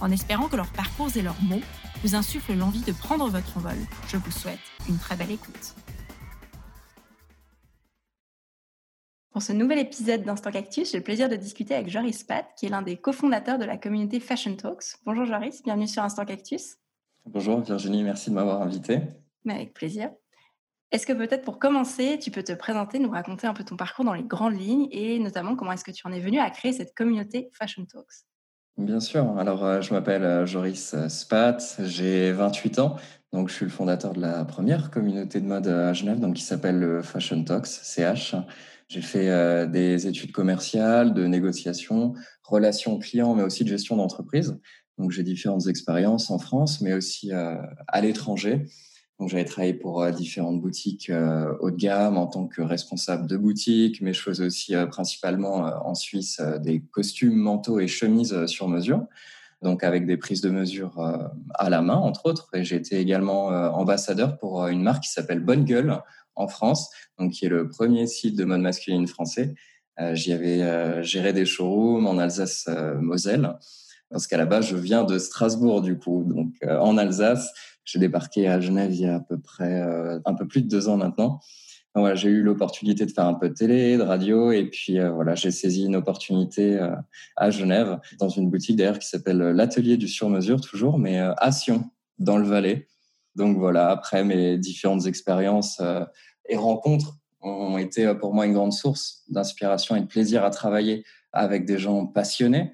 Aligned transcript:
En 0.00 0.10
espérant 0.10 0.48
que 0.48 0.56
leurs 0.56 0.72
parcours 0.72 1.14
et 1.16 1.22
leurs 1.22 1.40
mots 1.42 1.60
vous 2.02 2.14
insufflent 2.14 2.54
l'envie 2.54 2.82
de 2.82 2.92
prendre 2.92 3.28
votre 3.28 3.58
envol, 3.58 3.76
je 4.08 4.16
vous 4.16 4.30
souhaite 4.30 4.58
une 4.88 4.96
très 4.96 5.14
belle 5.14 5.30
écoute. 5.30 5.74
Pour 9.30 9.42
ce 9.42 9.52
nouvel 9.52 9.78
épisode 9.78 10.22
d'Instant 10.22 10.50
Cactus, 10.50 10.90
j'ai 10.90 10.98
le 10.98 11.04
plaisir 11.04 11.28
de 11.28 11.36
discuter 11.36 11.74
avec 11.74 11.88
Joris 11.88 12.24
Pat, 12.24 12.46
qui 12.56 12.66
est 12.66 12.68
l'un 12.70 12.82
des 12.82 12.96
cofondateurs 12.96 13.58
de 13.58 13.64
la 13.64 13.76
communauté 13.76 14.20
Fashion 14.20 14.56
Talks. 14.56 14.96
Bonjour 15.04 15.26
Joris, 15.26 15.62
bienvenue 15.62 15.86
sur 15.86 16.02
Instant 16.02 16.24
Cactus. 16.24 16.78
Bonjour 17.26 17.60
Virginie, 17.60 18.02
merci 18.02 18.30
de 18.30 18.34
m'avoir 18.34 18.62
invité. 18.62 19.00
avec 19.46 19.74
plaisir. 19.74 20.10
Est-ce 20.92 21.06
que 21.06 21.12
peut-être 21.12 21.44
pour 21.44 21.58
commencer, 21.58 22.18
tu 22.18 22.30
peux 22.30 22.42
te 22.42 22.52
présenter, 22.52 22.98
nous 22.98 23.10
raconter 23.10 23.46
un 23.46 23.54
peu 23.54 23.64
ton 23.64 23.76
parcours 23.76 24.04
dans 24.04 24.14
les 24.14 24.24
grandes 24.24 24.58
lignes 24.58 24.88
et 24.90 25.18
notamment 25.18 25.54
comment 25.56 25.72
est-ce 25.72 25.84
que 25.84 25.92
tu 25.92 26.06
en 26.06 26.12
es 26.12 26.20
venu 26.20 26.40
à 26.40 26.50
créer 26.50 26.72
cette 26.72 26.94
communauté 26.94 27.50
Fashion 27.52 27.84
Talks? 27.84 28.29
Bien 28.80 28.98
sûr. 28.98 29.36
Alors, 29.38 29.62
euh, 29.62 29.82
je 29.82 29.92
m'appelle 29.92 30.22
euh, 30.24 30.46
Joris 30.46 30.94
Spat, 31.08 31.76
j'ai 31.84 32.32
28 32.32 32.78
ans. 32.78 32.96
Donc, 33.30 33.50
je 33.50 33.54
suis 33.54 33.66
le 33.66 33.70
fondateur 33.70 34.14
de 34.14 34.22
la 34.22 34.46
première 34.46 34.90
communauté 34.90 35.38
de 35.38 35.46
mode 35.46 35.68
à 35.68 35.92
Genève, 35.92 36.18
donc 36.18 36.36
qui 36.36 36.42
s'appelle 36.42 36.78
le 36.78 37.02
Fashion 37.02 37.44
Talks, 37.44 37.66
CH. 37.66 38.36
J'ai 38.88 39.02
fait 39.02 39.28
euh, 39.28 39.66
des 39.66 40.06
études 40.06 40.32
commerciales, 40.32 41.12
de 41.12 41.26
négociation, 41.26 42.14
relations 42.42 42.98
clients, 42.98 43.34
mais 43.34 43.42
aussi 43.42 43.64
de 43.64 43.68
gestion 43.68 43.96
d'entreprise. 43.96 44.58
Donc, 44.96 45.10
j'ai 45.10 45.24
différentes 45.24 45.66
expériences 45.66 46.30
en 46.30 46.38
France, 46.38 46.80
mais 46.80 46.94
aussi 46.94 47.34
euh, 47.34 47.56
à 47.86 48.00
l'étranger. 48.00 48.64
J'avais 49.28 49.44
travaillé 49.44 49.74
pour 49.74 50.02
euh, 50.02 50.10
différentes 50.10 50.60
boutiques 50.60 51.10
haut 51.60 51.70
de 51.70 51.76
gamme 51.76 52.16
en 52.16 52.26
tant 52.26 52.46
que 52.46 52.62
responsable 52.62 53.26
de 53.26 53.36
boutique, 53.36 54.00
mais 54.00 54.12
je 54.12 54.22
faisais 54.22 54.44
aussi 54.44 54.74
principalement 54.90 55.56
en 55.86 55.94
Suisse 55.94 56.40
des 56.60 56.80
costumes, 56.80 57.36
manteaux 57.36 57.80
et 57.80 57.88
chemises 57.88 58.46
sur 58.46 58.68
mesure 58.68 59.06
donc 59.62 59.84
avec 59.84 60.06
des 60.06 60.16
prises 60.16 60.40
de 60.40 60.48
mesure 60.48 60.98
à 61.54 61.68
la 61.68 61.82
main, 61.82 61.96
entre 61.96 62.24
autres. 62.24 62.48
Et 62.54 62.62
été 62.62 62.98
également 62.98 63.48
ambassadeur 63.48 64.38
pour 64.38 64.66
une 64.68 64.82
marque 64.82 65.02
qui 65.02 65.10
s'appelle 65.10 65.40
Bonne 65.40 65.64
Gueule, 65.66 66.00
en 66.40 66.48
France, 66.48 66.90
donc 67.18 67.32
qui 67.32 67.46
est 67.46 67.48
le 67.48 67.68
premier 67.68 68.06
site 68.06 68.36
de 68.36 68.44
mode 68.44 68.60
masculine 68.60 69.06
français. 69.06 69.54
Euh, 70.00 70.14
j'y 70.14 70.32
avais 70.32 70.62
euh, 70.62 71.02
géré 71.02 71.32
des 71.32 71.44
showrooms 71.44 72.06
en 72.06 72.18
Alsace-Moselle, 72.18 73.44
euh, 73.44 73.52
parce 74.10 74.26
qu'à 74.26 74.38
la 74.38 74.46
base, 74.46 74.66
je 74.66 74.76
viens 74.76 75.04
de 75.04 75.18
Strasbourg, 75.18 75.82
du 75.82 75.98
coup, 75.98 76.24
donc 76.26 76.54
en 76.68 76.98
Alsace. 76.98 77.48
J'ai 77.84 77.98
débarqué 77.98 78.48
à 78.48 78.60
Genève 78.60 78.92
il 78.92 79.00
y 79.00 79.06
a 79.06 79.16
à 79.16 79.20
peu 79.20 79.38
près 79.38 79.82
un 80.24 80.34
peu 80.34 80.46
plus 80.46 80.62
de 80.62 80.68
deux 80.68 80.88
ans 80.88 80.96
maintenant. 80.96 81.40
voilà, 81.94 82.14
j'ai 82.14 82.28
eu 82.28 82.42
l'opportunité 82.42 83.06
de 83.06 83.10
faire 83.10 83.26
un 83.26 83.34
peu 83.34 83.48
de 83.48 83.54
télé, 83.54 83.96
de 83.96 84.02
radio, 84.02 84.52
et 84.52 84.64
puis 84.64 84.98
voilà, 85.00 85.34
j'ai 85.34 85.50
saisi 85.50 85.86
une 85.86 85.96
opportunité 85.96 86.78
à 87.36 87.50
Genève, 87.50 87.98
dans 88.18 88.28
une 88.28 88.50
boutique 88.50 88.76
d'ailleurs 88.76 88.98
qui 88.98 89.08
s'appelle 89.08 89.38
l'Atelier 89.38 89.96
du 89.96 90.08
Sur-Mesure, 90.08 90.60
toujours, 90.60 90.98
mais 90.98 91.18
à 91.18 91.52
Sion, 91.52 91.84
dans 92.18 92.36
le 92.36 92.44
Valais. 92.44 92.86
Donc 93.34 93.56
voilà, 93.56 93.90
après 93.90 94.24
mes 94.24 94.58
différentes 94.58 95.06
expériences 95.06 95.80
et 96.48 96.56
rencontres 96.56 97.16
ont 97.42 97.78
été 97.78 98.06
euh, 98.06 98.14
pour 98.14 98.34
moi 98.34 98.46
une 98.46 98.52
grande 98.52 98.72
source 98.72 99.22
d'inspiration 99.28 99.96
et 99.96 100.00
de 100.00 100.06
plaisir 100.06 100.44
à 100.44 100.50
travailler 100.50 101.04
avec 101.32 101.64
des 101.64 101.78
gens 101.78 102.06
passionnés. 102.06 102.72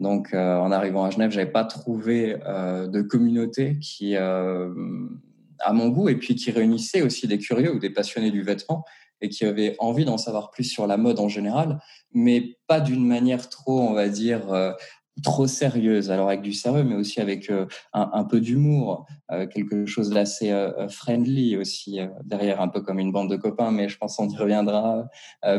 Donc, 0.00 0.34
euh, 0.34 0.56
en 0.56 0.72
arrivant 0.72 1.04
à 1.04 1.10
Genève, 1.10 1.30
j'avais 1.30 1.50
pas 1.50 1.64
trouvé 1.64 2.36
euh, 2.46 2.86
de 2.86 3.02
communauté 3.02 3.78
qui, 3.78 4.16
à 4.16 5.72
mon 5.72 5.88
goût, 5.88 6.08
et 6.08 6.16
puis 6.16 6.34
qui 6.34 6.50
réunissait 6.50 7.02
aussi 7.02 7.26
des 7.26 7.38
curieux 7.38 7.74
ou 7.74 7.78
des 7.78 7.90
passionnés 7.90 8.30
du 8.30 8.42
vêtement 8.42 8.84
et 9.22 9.30
qui 9.30 9.46
avaient 9.46 9.76
envie 9.78 10.04
d'en 10.04 10.18
savoir 10.18 10.50
plus 10.50 10.64
sur 10.64 10.86
la 10.86 10.98
mode 10.98 11.18
en 11.18 11.28
général, 11.28 11.80
mais 12.12 12.58
pas 12.66 12.80
d'une 12.80 13.06
manière 13.06 13.48
trop, 13.48 13.80
on 13.80 13.94
va 13.94 14.08
dire, 14.08 14.74
trop 15.22 15.46
sérieuse, 15.46 16.10
alors 16.10 16.28
avec 16.28 16.42
du 16.42 16.52
sérieux, 16.52 16.84
mais 16.84 16.94
aussi 16.94 17.20
avec 17.20 17.50
euh, 17.50 17.66
un, 17.92 18.24
peu 18.24 18.40
d'humour, 18.40 19.06
euh, 19.30 19.46
quelque 19.46 19.86
chose 19.86 20.10
d'assez 20.10 20.50
euh, 20.50 20.88
friendly 20.88 21.56
aussi 21.56 21.98
derrière, 22.24 22.60
un 22.60 22.68
peu 22.68 22.82
comme 22.82 22.98
une 22.98 23.12
bande 23.12 23.30
de 23.30 23.36
copains. 23.36 23.70
Mais 23.70 23.88
je 23.88 23.96
pense 23.96 24.16
qu'on 24.16 24.28
y 24.28 24.36
reviendra 24.36 25.08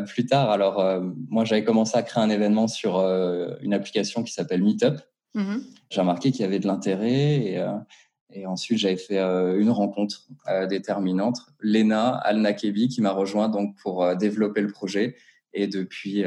plus 0.08 0.26
tard. 0.26 0.50
Alors 0.52 1.02
moi, 1.30 1.46
j'avais 1.46 1.64
commencé 1.64 1.98
à 1.98 2.04
créer 2.04 2.24
un 2.24 2.30
événement 2.30 2.68
sur 2.68 3.00
une 3.62 3.74
application 3.74 4.24
qui 4.24 4.34
s'appelle 4.34 4.64
Meetup. 4.64 5.00
Mm-hmm. 5.36 5.62
J'ai 5.90 6.02
remarqué 6.02 6.32
qu'il 6.32 6.42
y 6.42 6.44
avait 6.44 6.60
de 6.60 6.68
l'intérêt 6.68 7.36
et, 7.36 7.66
et, 8.34 8.46
ensuite 8.46 8.78
j'avais 8.80 8.98
fait 8.98 9.20
une 9.20 9.70
rencontre 9.70 10.28
déterminante, 10.70 11.40
Lena 11.60 12.16
Al-Nakebi, 12.16 12.90
qui 12.90 13.02
m'a 13.02 13.12
rejoint 13.12 13.50
donc 13.50 13.76
pour 13.82 14.16
développer 14.16 14.62
le 14.62 14.72
projet. 14.72 15.16
Et 15.54 15.68
depuis 15.68 16.24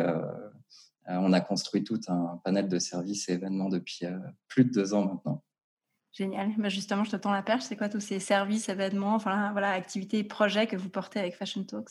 on 1.18 1.32
a 1.32 1.40
construit 1.40 1.84
tout 1.84 2.00
un 2.08 2.40
panel 2.44 2.68
de 2.68 2.78
services 2.78 3.28
et 3.28 3.32
événements 3.32 3.68
depuis 3.68 4.04
euh, 4.04 4.18
plus 4.48 4.64
de 4.64 4.70
deux 4.70 4.94
ans 4.94 5.04
maintenant. 5.04 5.42
Génial. 6.12 6.52
Bah, 6.58 6.68
justement, 6.68 7.04
je 7.04 7.10
te 7.10 7.16
tends 7.16 7.32
la 7.32 7.42
perche. 7.42 7.64
C'est 7.64 7.76
quoi 7.76 7.88
tous 7.88 8.00
ces 8.00 8.18
services, 8.18 8.68
événements, 8.68 9.14
enfin, 9.14 9.52
voilà, 9.52 9.70
activités 9.70 10.18
et 10.18 10.24
projets 10.24 10.66
que 10.66 10.76
vous 10.76 10.88
portez 10.88 11.20
avec 11.20 11.36
Fashion 11.36 11.64
Talks? 11.64 11.90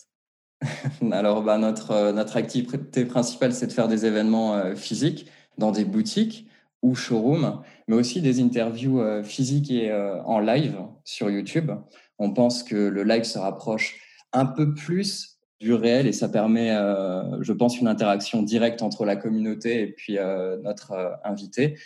Alors, 1.12 1.42
bah, 1.42 1.58
notre, 1.58 1.92
euh, 1.92 2.12
notre 2.12 2.38
activité 2.38 3.06
principale, 3.06 3.54
c'est 3.54 3.68
de 3.68 3.72
faire 3.72 3.88
des 3.88 4.06
événements 4.06 4.76
physiques 4.76 5.30
dans 5.58 5.72
des 5.72 5.86
boutiques 5.86 6.48
ou 6.82 6.96
showrooms, 6.96 7.62
mais 7.88 7.96
aussi 7.96 8.22
des 8.22 8.42
interviews 8.42 9.02
physiques 9.24 9.70
et 9.70 9.94
en 9.94 10.40
live 10.40 10.80
sur 11.04 11.30
YouTube. 11.30 11.72
On 12.20 12.32
pense 12.32 12.64
que 12.64 12.76
le 12.76 13.04
live 13.04 13.24
se 13.24 13.38
rapproche 13.38 14.00
un 14.32 14.46
peu 14.46 14.74
plus 14.74 15.39
du 15.60 15.74
réel 15.74 16.08
et 16.08 16.14
ça 16.14 16.30
permet, 16.30 16.72
euh, 16.72 17.42
je 17.44 17.54
pense, 17.54 17.80
une 17.80 17.88
interaction 17.88 18.42
directe 18.44 18.82
entre 18.82 19.06
la 19.06 19.16
communauté 19.16 19.82
et 19.82 19.88
puis 19.88 20.18
euh, 20.18 20.58
notre 20.62 20.92
euh, 20.94 21.12
invité. 21.24 21.78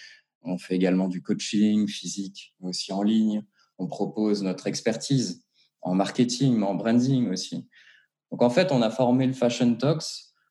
On 0.43 0.57
fait 0.57 0.75
également 0.75 1.07
du 1.07 1.21
coaching 1.21 1.87
physique, 1.87 2.53
mais 2.59 2.69
aussi 2.69 2.93
en 2.93 3.01
ligne. 3.01 3.43
On 3.79 3.87
propose 3.87 4.43
notre 4.43 4.67
expertise 4.67 5.43
en 5.81 5.95
marketing, 5.95 6.55
mais 6.57 6.65
en 6.65 6.75
branding 6.75 7.29
aussi. 7.29 7.67
Donc 8.31 8.43
en 8.43 8.49
fait, 8.49 8.71
on 8.71 8.81
a 8.81 8.89
formé 8.89 9.25
le 9.25 9.33
Fashion 9.33 9.73
Talks 9.75 10.03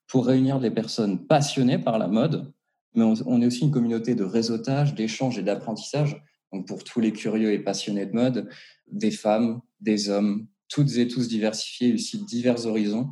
pour 0.07 0.25
réunir 0.25 0.59
des 0.59 0.71
personnes 0.71 1.25
passionnées 1.25 1.79
par 1.79 1.97
la 1.97 2.07
mode, 2.07 2.53
mais 2.95 3.03
on, 3.03 3.41
est 3.41 3.45
aussi 3.45 3.61
une 3.61 3.71
communauté 3.71 4.15
de 4.15 4.23
réseautage, 4.23 4.93
d'échange 4.93 5.39
et 5.39 5.43
d'apprentissage. 5.43 6.21
Donc 6.51 6.67
pour 6.67 6.83
tous 6.83 6.99
les 6.99 7.11
curieux 7.11 7.51
et 7.51 7.59
passionnés 7.59 8.05
de 8.05 8.13
mode, 8.13 8.49
des 8.91 9.11
femmes, 9.11 9.61
des 9.79 10.09
hommes, 10.09 10.47
toutes 10.69 10.97
et 10.97 11.07
tous 11.07 11.27
diversifiés, 11.27 11.93
aussi 11.93 12.23
divers 12.25 12.65
horizons. 12.65 13.09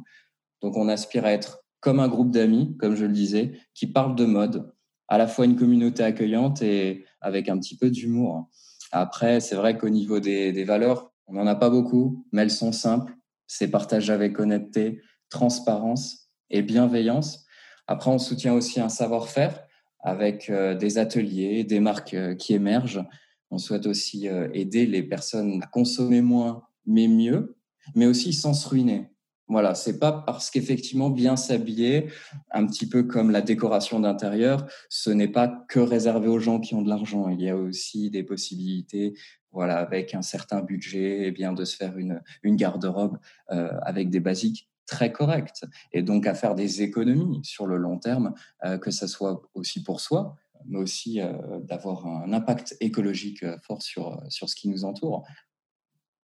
Donc 0.62 0.78
on 0.78 0.88
aspire 0.88 1.26
à 1.26 1.32
être 1.32 1.64
comme 1.80 2.00
un 2.00 2.08
groupe 2.08 2.32
d'amis, 2.32 2.78
comme 2.78 2.96
je 2.96 3.06
le 3.06 3.12
disais, 3.12 3.54
qui 3.74 3.88
parlent 3.88 4.16
de 4.16 4.26
mode, 4.26 4.72
à 5.08 5.18
la 5.18 5.28
fois 5.28 5.46
une 5.46 5.56
communauté 5.56 6.04
accueillante 6.04 6.62
et 6.62 7.06
avec 7.20 7.50
un 7.50 7.58
petit 7.58 7.76
peu 7.76 7.90
d'humour. 7.90 8.50
Après, 8.92 9.40
c'est 9.40 9.56
vrai 9.56 9.78
qu'au 9.78 9.90
niveau 9.90 10.20
des, 10.20 10.64
valeurs, 10.64 11.12
on 11.28 11.34
n'en 11.34 11.48
a 11.48 11.56
pas 11.56 11.70
beaucoup, 11.70 12.26
mais 12.32 12.44
elles 12.44 12.52
sont 12.52 12.72
simples. 12.72 13.14
C'est 13.48 13.70
partager 13.70 14.14
avec 14.14 14.40
honnêteté, 14.40 15.02
transparence 15.30 16.30
et 16.50 16.62
bienveillance. 16.62 17.46
Après, 17.88 18.12
on 18.12 18.20
soutient 18.20 18.54
aussi 18.54 18.80
un 18.80 18.90
savoir-faire 18.90 19.64
avec 20.04 20.50
euh, 20.50 20.76
des 20.76 20.98
ateliers, 20.98 21.64
des 21.64 21.80
marques 21.80 22.14
euh, 22.14 22.36
qui 22.36 22.54
émergent. 22.54 23.04
On 23.50 23.58
souhaite 23.58 23.86
aussi 23.86 24.28
euh, 24.28 24.50
aider 24.54 24.86
les 24.86 25.04
personnes 25.04 25.62
à 25.64 25.68
consommer 25.68 26.22
moins 26.22 26.64
mais 26.86 27.08
mieux, 27.08 27.58
mais 27.96 28.06
aussi 28.06 28.34
sans 28.34 28.54
se 28.54 28.68
ruiner. 28.68 29.12
Voilà, 29.52 29.76
c'est 29.76 30.00
pas 30.00 30.14
parce 30.14 30.50
qu'effectivement 30.50 31.10
bien 31.10 31.36
s'habiller, 31.36 32.08
un 32.52 32.66
petit 32.66 32.88
peu 32.88 33.04
comme 33.04 33.32
la 33.32 33.42
décoration 33.42 34.00
d'intérieur, 34.00 34.66
ce 34.88 35.10
n'est 35.10 35.28
pas 35.28 35.66
que 35.68 35.82
réservé 35.82 36.30
aux 36.30 36.40
gens 36.40 36.62
qui 36.62 36.74
ont 36.74 36.82
de 36.82 36.88
l'argent. 36.88 37.28
Il 37.28 37.42
y 37.42 37.50
a 37.50 37.58
aussi 37.58 38.10
des 38.10 38.24
possibilités, 38.24 39.14
voilà, 39.52 39.80
avec 39.80 40.16
un 40.16 40.22
certain 40.22 40.62
budget, 40.62 41.24
et 41.24 41.28
eh 41.28 41.32
bien 41.32 41.52
de 41.52 41.66
se 41.66 41.76
faire 41.76 41.98
une, 41.98 42.22
une 42.44 42.56
garde-robe 42.56 43.18
euh, 43.52 43.78
avec 43.82 44.10
des 44.10 44.22
basiques 44.22 44.70
très 44.86 45.12
correctes 45.12 45.66
et 45.92 46.02
donc 46.02 46.28
à 46.28 46.34
faire 46.34 46.56
des 46.56 46.82
économies 46.82 47.42
sur 47.44 47.68
le 47.68 47.76
long 47.76 47.98
terme, 47.98 48.34
euh, 48.64 48.78
que 48.78 48.92
ce 48.92 49.06
soit 49.06 49.42
aussi 49.54 49.84
pour 49.84 50.00
soi, 50.00 50.38
mais 50.66 50.78
aussi 50.78 51.20
euh, 51.20 51.34
d'avoir 51.60 52.06
un 52.08 52.32
impact 52.32 52.78
écologique 52.80 53.46
fort 53.64 53.82
sur, 53.82 54.22
sur 54.30 54.48
ce 54.48 54.56
qui 54.56 54.70
nous 54.70 54.86
entoure 54.86 55.26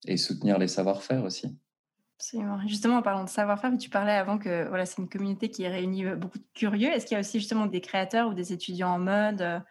et 0.06 0.16
soutenir 0.16 0.58
les 0.58 0.68
savoir-faire 0.68 1.24
aussi. 1.24 1.56
Absolument. 2.18 2.58
Justement, 2.66 2.96
en 2.96 3.02
parlant 3.02 3.24
de 3.24 3.28
savoir-faire, 3.28 3.76
tu 3.76 3.90
parlais 3.90 4.12
avant 4.12 4.38
que 4.38 4.66
voilà, 4.68 4.86
c'est 4.86 5.02
une 5.02 5.08
communauté 5.08 5.50
qui 5.50 5.66
réunit 5.68 6.06
beaucoup 6.16 6.38
de 6.38 6.46
curieux. 6.54 6.90
Est-ce 6.90 7.04
qu'il 7.04 7.14
y 7.14 7.18
a 7.18 7.20
aussi 7.20 7.40
justement 7.40 7.66
des 7.66 7.82
créateurs 7.82 8.28
ou 8.28 8.34
des 8.34 8.52
étudiants 8.52 8.94
en 8.94 8.98
mode 8.98 9.62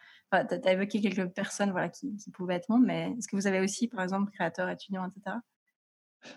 tu 0.44 0.68
as 0.68 0.74
évoqué 0.74 1.01
quelques 1.01 1.27
personnes 1.30 1.72
voilà, 1.72 1.89
qui, 1.89 2.16
pouvaient 2.33 2.56
être 2.56 2.69
membres, 2.69 2.86
mais 2.86 3.13
est-ce 3.18 3.27
que 3.27 3.36
vous 3.36 3.48
avez 3.48 3.60
aussi, 3.60 3.88
par 3.88 4.04
exemple, 4.04 4.31
créateurs, 4.31 4.69
étudiants, 4.69 5.06
etc. 5.06 5.38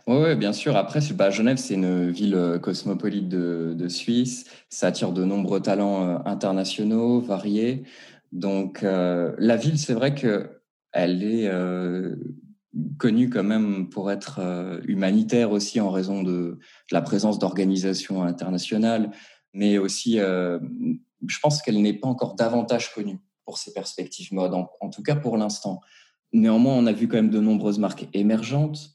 Oui, 0.07 0.37
bien 0.37 0.53
sûr. 0.53 0.77
Après, 0.77 1.01
bah, 1.15 1.31
Genève, 1.31 1.57
c'est 1.57 1.75
une 1.75 2.11
ville 2.11 2.59
cosmopolite 2.63 3.29
de, 3.29 3.89
Suisse. 3.89 4.45
Ça 4.69 4.89
attire 4.89 5.13
de 5.13 5.25
nombreux 5.25 5.61
talents 5.61 6.25
internationaux, 6.27 7.21
variés. 7.21 7.85
Donc, 8.33 8.83
la 8.83 9.57
ville, 9.57 9.79
c'est 9.79 9.95
vrai 9.95 10.15
qu'elle 10.15 11.23
est 11.23 11.51
connue 12.99 13.31
quand 13.31 13.45
même 13.45 13.89
pour 13.89 14.11
être 14.11 14.41
humanitaire 14.87 15.53
aussi 15.53 15.81
en 15.81 15.91
raison 15.91 16.23
de 16.23 16.59
la 16.93 17.01
présence 17.01 17.39
d'organisations 17.39 18.23
internationales, 18.23 19.11
mais 19.55 19.79
aussi 19.79 20.19
je 20.19 21.39
pense 21.41 21.63
qu'elle 21.63 21.81
n'est 21.81 21.95
pas 21.95 22.09
encore 22.09 22.35
davantage 22.35 22.93
connue 22.93 23.19
pour 23.45 23.59
ses 23.59 23.73
perspectives 23.73 24.33
mode, 24.33 24.55
en, 24.55 24.91
tout 24.91 25.03
cas 25.03 25.17
pour 25.17 25.37
l'instant. 25.37 25.81
Néanmoins, 26.33 26.75
on 26.75 26.87
a 26.87 26.93
vu 26.93 27.09
quand 27.09 27.17
même 27.17 27.31
de 27.31 27.41
nombreuses 27.41 27.79
marques 27.79 28.07
émergentes 28.13 28.91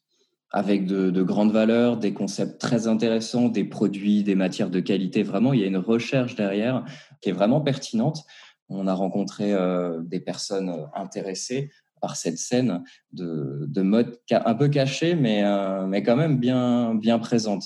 avec 0.52 0.86
de, 0.86 1.24
grandes 1.24 1.52
valeurs, 1.52 1.98
des 1.98 2.14
concepts 2.14 2.62
très 2.62 2.88
intéressants, 2.88 3.50
des 3.50 3.64
produits, 3.64 4.24
des 4.24 4.36
matières 4.36 4.69
de 4.69 4.80
qualité. 4.80 5.24
Vraiment, 5.24 5.54
il 5.54 5.62
y 5.62 5.64
a 5.64 5.68
une 5.68 5.78
recherche 5.78 6.36
derrière 6.36 6.86
qui 7.22 7.30
est 7.30 7.34
vraiment 7.34 7.62
pertinente. 7.62 8.24
On 8.69 8.86
a 8.86 8.94
rencontré 8.94 9.52
euh, 9.52 10.00
des 10.02 10.19
personnes 10.19 10.88
intéressées 10.94 11.72
par 12.04 12.18
cette 12.18 12.38
scène 12.38 12.84
de, 13.14 13.82
mode 13.82 14.20
un 14.30 14.56
peu 14.56 14.68
cachée, 14.68 15.16
mais, 15.16 15.42
euh, 15.46 15.88
mais 15.88 16.04
quand 16.04 16.18
même 16.18 16.38
bien, 16.38 16.96
bien 16.96 17.18
présente. 17.18 17.64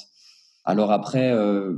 Alors 0.64 0.92
après, 0.92 1.32
euh, 1.32 1.78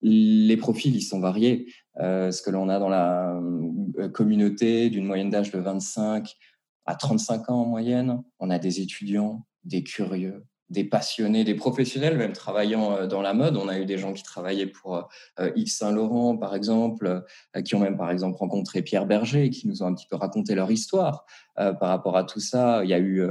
les 0.00 0.56
profils, 0.56 0.94
ils 0.94 1.02
sont 1.02 1.18
variés. 1.18 1.66
Euh, 1.98 2.30
ce 2.30 2.40
que 2.40 2.50
l'on 2.50 2.68
a 2.68 2.78
dans 2.78 2.88
la 2.88 3.36
communauté 4.12 4.90
d'une 4.90 5.06
moyenne 5.06 5.28
d'âge 5.28 5.50
de 5.50 5.58
25 5.58 6.36
à 6.84 6.94
35 6.94 7.50
ans 7.50 7.62
en 7.62 7.66
moyenne, 7.66 8.22
on 8.38 8.48
a 8.50 8.60
des 8.60 8.80
étudiants, 8.80 9.44
des 9.64 9.82
curieux, 9.82 10.46
des 10.68 10.84
passionnés, 10.84 11.44
des 11.44 11.54
professionnels, 11.54 12.16
même 12.16 12.32
travaillant 12.32 12.92
euh, 12.92 13.06
dans 13.06 13.22
la 13.22 13.34
mode. 13.34 13.56
On 13.56 13.68
a 13.68 13.78
eu 13.78 13.84
des 13.84 13.98
gens 13.98 14.12
qui 14.12 14.22
travaillaient 14.22 14.66
pour 14.66 15.08
Yves 15.54 15.70
Saint 15.70 15.92
Laurent, 15.92 16.36
par 16.36 16.54
exemple, 16.54 17.24
qui 17.64 17.74
ont 17.74 17.80
même, 17.80 17.96
par 17.96 18.10
exemple, 18.10 18.38
rencontré 18.38 18.82
Pierre 18.82 19.06
Berger 19.06 19.50
qui 19.50 19.68
nous 19.68 19.82
ont 19.82 19.86
un 19.86 19.94
petit 19.94 20.06
peu 20.08 20.16
raconté 20.16 20.54
leur 20.54 20.70
histoire 20.70 21.24
par 21.54 21.88
rapport 21.88 22.16
à 22.16 22.24
tout 22.24 22.40
ça. 22.40 22.82
Il 22.84 22.90
y 22.90 22.94
a 22.94 22.98
eu, 22.98 23.22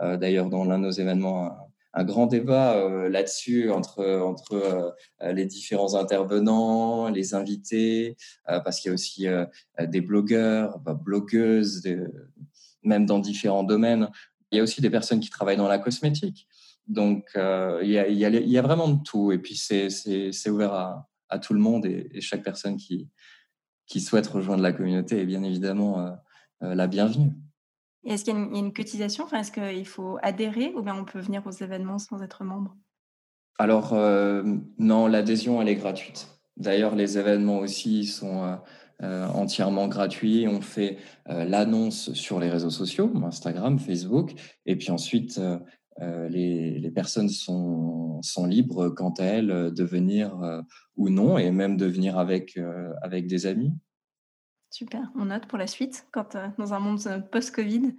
d'ailleurs, 0.00 0.50
dans 0.50 0.64
l'un 0.64 0.78
de 0.78 0.84
nos 0.84 0.90
événements, 0.90 1.56
un 1.94 2.04
grand 2.04 2.26
débat 2.26 2.74
euh, 2.74 3.08
là-dessus 3.08 3.70
entre, 3.70 4.04
entre 4.20 4.54
euh, 5.22 5.32
les 5.32 5.46
différents 5.46 5.94
intervenants, 5.94 7.08
les 7.08 7.34
invités, 7.34 8.16
euh, 8.48 8.60
parce 8.60 8.80
qu'il 8.80 8.88
y 8.88 8.92
a 8.92 8.94
aussi 8.94 9.26
des 9.80 10.00
blogueurs, 10.00 10.78
bah, 10.80 10.94
blogueuses, 10.94 11.82
même 12.82 13.06
dans 13.06 13.20
différents 13.20 13.62
domaines. 13.62 14.10
Il 14.50 14.58
y 14.58 14.60
a 14.60 14.62
aussi 14.62 14.80
des 14.80 14.90
personnes 14.90 15.20
qui 15.20 15.30
travaillent 15.30 15.56
dans 15.56 15.68
la 15.68 15.78
cosmétique. 15.78 16.48
Donc, 16.86 17.30
il 17.34 17.90
y, 17.90 17.98
a, 17.98 18.08
il, 18.08 18.18
y 18.18 18.58
a, 18.58 18.62
vraiment 18.62 18.88
de 18.88 19.02
tout. 19.02 19.32
Et 19.32 19.38
puis, 19.38 19.56
c'est 19.56 20.50
ouvert 20.50 20.72
à, 20.72 21.08
à, 21.28 21.38
tout 21.38 21.54
le 21.54 21.60
monde 21.60 21.86
et, 21.86 22.10
et, 22.12 22.20
chaque 22.20 22.42
personne 22.42 22.76
qui, 22.76 23.08
qui 23.86 24.00
souhaite 24.00 24.26
rejoindre 24.26 24.62
la 24.62 24.72
communauté 24.72 25.20
est 25.20 25.26
bien 25.26 25.42
évidemment 25.42 26.16
la 26.60 26.86
bienvenue 26.86 27.32
est-ce 28.04 28.24
qu'il 28.24 28.34
y, 28.34 28.36
a 28.36 28.58
une 28.58 28.72
cotisation? 28.72 29.24
Enfin, 29.24 29.40
Est-ce 29.40 29.52
qu'il 29.52 29.86
faut 29.86 30.18
adhérer 30.22 30.72
ou 30.76 30.82
bien 30.82 30.94
on 30.94 31.04
peut 31.04 31.20
venir 31.20 31.42
aux 31.46 31.50
événements 31.50 31.98
sans 31.98 32.22
être 32.22 32.44
membre? 32.44 32.76
Alors, 33.58 33.94
euh, 33.94 34.42
non, 34.78 35.06
l'adhésion, 35.06 35.62
elle 35.62 35.68
est 35.68 35.76
gratuite. 35.76 36.28
D'ailleurs, 36.56 36.94
les 36.94 37.18
événements 37.18 37.58
aussi 37.58 38.04
sont 38.04 38.44
euh, 38.44 38.56
euh, 39.02 39.26
entièrement 39.28 39.88
gratuits. 39.88 40.46
On 40.48 40.60
fait 40.60 40.98
l'annonce 41.26 42.12
sur 42.12 42.40
les 42.40 42.50
réseaux 42.50 42.70
sociaux, 42.70 43.10
Instagram, 43.24 43.78
Facebook, 43.78 44.34
et 44.66 44.76
puis 44.76 44.90
ensuite, 44.90 45.40
les, 46.00 46.78
les, 46.78 46.90
personnes 46.90 47.28
sont, 47.28 48.20
sont, 48.22 48.46
libres 48.46 48.88
quant 48.90 49.14
à 49.18 49.24
elles 49.24 49.72
de 49.72 49.84
venir 49.84 50.36
ou 50.96 51.08
non, 51.08 51.38
et 51.38 51.50
même 51.50 51.76
de 51.76 51.86
venir 51.86 52.18
avec, 52.18 52.58
avec 53.02 53.26
des 53.26 53.46
amis. 53.46 53.72
Super, 54.74 55.08
on 55.14 55.26
note 55.26 55.46
pour 55.46 55.56
la 55.56 55.68
suite, 55.68 56.08
quand 56.10 56.34
euh, 56.34 56.48
dans 56.58 56.74
un 56.74 56.80
monde 56.80 56.98
euh, 57.06 57.20
post-Covid. 57.20 57.94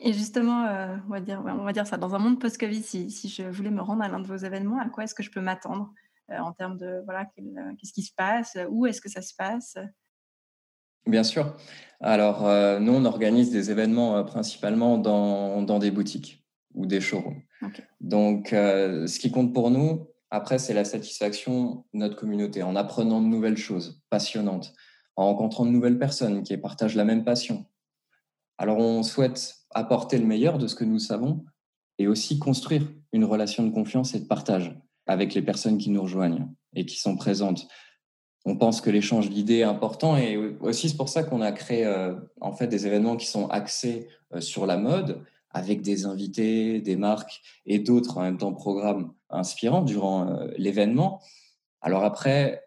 Et 0.00 0.12
justement, 0.12 0.66
euh, 0.66 0.96
on, 1.06 1.12
va 1.12 1.20
dire, 1.20 1.40
on 1.46 1.62
va 1.62 1.72
dire 1.72 1.86
ça, 1.86 1.96
dans 1.96 2.16
un 2.16 2.18
monde 2.18 2.40
post-Covid, 2.40 2.82
si, 2.82 3.08
si, 3.08 3.28
je 3.28 3.44
voulais 3.44 3.70
me 3.70 3.80
rendre 3.80 4.02
à 4.02 4.08
l'un 4.08 4.18
de 4.18 4.26
vos 4.26 4.34
événements, 4.34 4.80
à 4.80 4.88
quoi 4.88 5.04
est-ce 5.04 5.14
que 5.14 5.22
je 5.22 5.30
peux 5.30 5.40
m'attendre 5.40 5.92
en 6.28 6.50
termes 6.50 6.76
de, 6.76 7.02
voilà, 7.04 7.26
qu'est-ce 7.26 7.92
qui 7.92 8.02
se 8.02 8.12
passe, 8.16 8.58
où 8.68 8.86
est-ce 8.86 9.00
que 9.00 9.08
ça 9.08 9.22
se 9.22 9.32
passe? 9.36 9.76
Bien 11.06 11.22
sûr. 11.22 11.54
Alors, 12.00 12.40
nous, 12.80 12.92
on 12.92 13.04
organise 13.04 13.50
des 13.50 13.70
événements 13.70 14.24
principalement 14.24 14.98
dans, 14.98 15.62
dans, 15.62 15.78
des 15.78 15.90
boutiques 15.92 16.41
ou 16.74 16.86
des 16.86 17.00
showrooms. 17.00 17.42
Donc, 18.00 18.48
ce 18.50 19.18
qui 19.18 19.30
compte 19.30 19.52
pour 19.52 19.70
nous, 19.70 20.06
après, 20.30 20.58
c'est 20.58 20.74
la 20.74 20.84
satisfaction 20.84 21.84
de 21.92 21.98
notre 21.98 22.16
communauté 22.16 22.62
en 22.62 22.74
apprenant 22.74 23.20
de 23.20 23.26
nouvelles 23.26 23.58
choses 23.58 24.00
passionnantes 24.10 24.74
en 25.16 25.26
rencontrant 25.26 25.66
de 25.66 25.70
nouvelles 25.70 25.98
personnes 25.98 26.42
qui 26.42 26.56
partagent 26.56 26.96
la 26.96 27.04
même 27.04 27.24
passion. 27.24 27.66
Alors 28.58 28.78
on 28.78 29.02
souhaite 29.02 29.56
apporter 29.70 30.18
le 30.18 30.26
meilleur 30.26 30.58
de 30.58 30.66
ce 30.66 30.74
que 30.74 30.84
nous 30.84 30.98
savons 30.98 31.44
et 31.98 32.06
aussi 32.06 32.38
construire 32.38 32.88
une 33.12 33.24
relation 33.24 33.64
de 33.64 33.70
confiance 33.70 34.14
et 34.14 34.20
de 34.20 34.26
partage 34.26 34.76
avec 35.06 35.34
les 35.34 35.42
personnes 35.42 35.78
qui 35.78 35.90
nous 35.90 36.02
rejoignent 36.02 36.48
et 36.74 36.86
qui 36.86 36.98
sont 36.98 37.16
présentes. 37.16 37.68
On 38.44 38.56
pense 38.56 38.80
que 38.80 38.90
l'échange 38.90 39.30
d'idées 39.30 39.58
est 39.58 39.64
important 39.64 40.16
et 40.16 40.36
aussi 40.60 40.88
c'est 40.88 40.96
pour 40.96 41.08
ça 41.08 41.22
qu'on 41.22 41.40
a 41.40 41.52
créé 41.52 41.84
euh, 41.86 42.14
en 42.40 42.52
fait 42.52 42.66
des 42.66 42.86
événements 42.86 43.16
qui 43.16 43.26
sont 43.26 43.46
axés 43.48 44.08
euh, 44.34 44.40
sur 44.40 44.66
la 44.66 44.76
mode 44.76 45.22
avec 45.52 45.82
des 45.82 46.06
invités, 46.06 46.80
des 46.80 46.96
marques 46.96 47.40
et 47.66 47.78
d'autres 47.78 48.18
en 48.18 48.22
même 48.22 48.38
temps 48.38 48.52
programmes 48.52 49.12
inspirants 49.30 49.82
durant 49.82 50.28
euh, 50.28 50.48
l'événement. 50.56 51.20
Alors 51.80 52.04
après, 52.04 52.62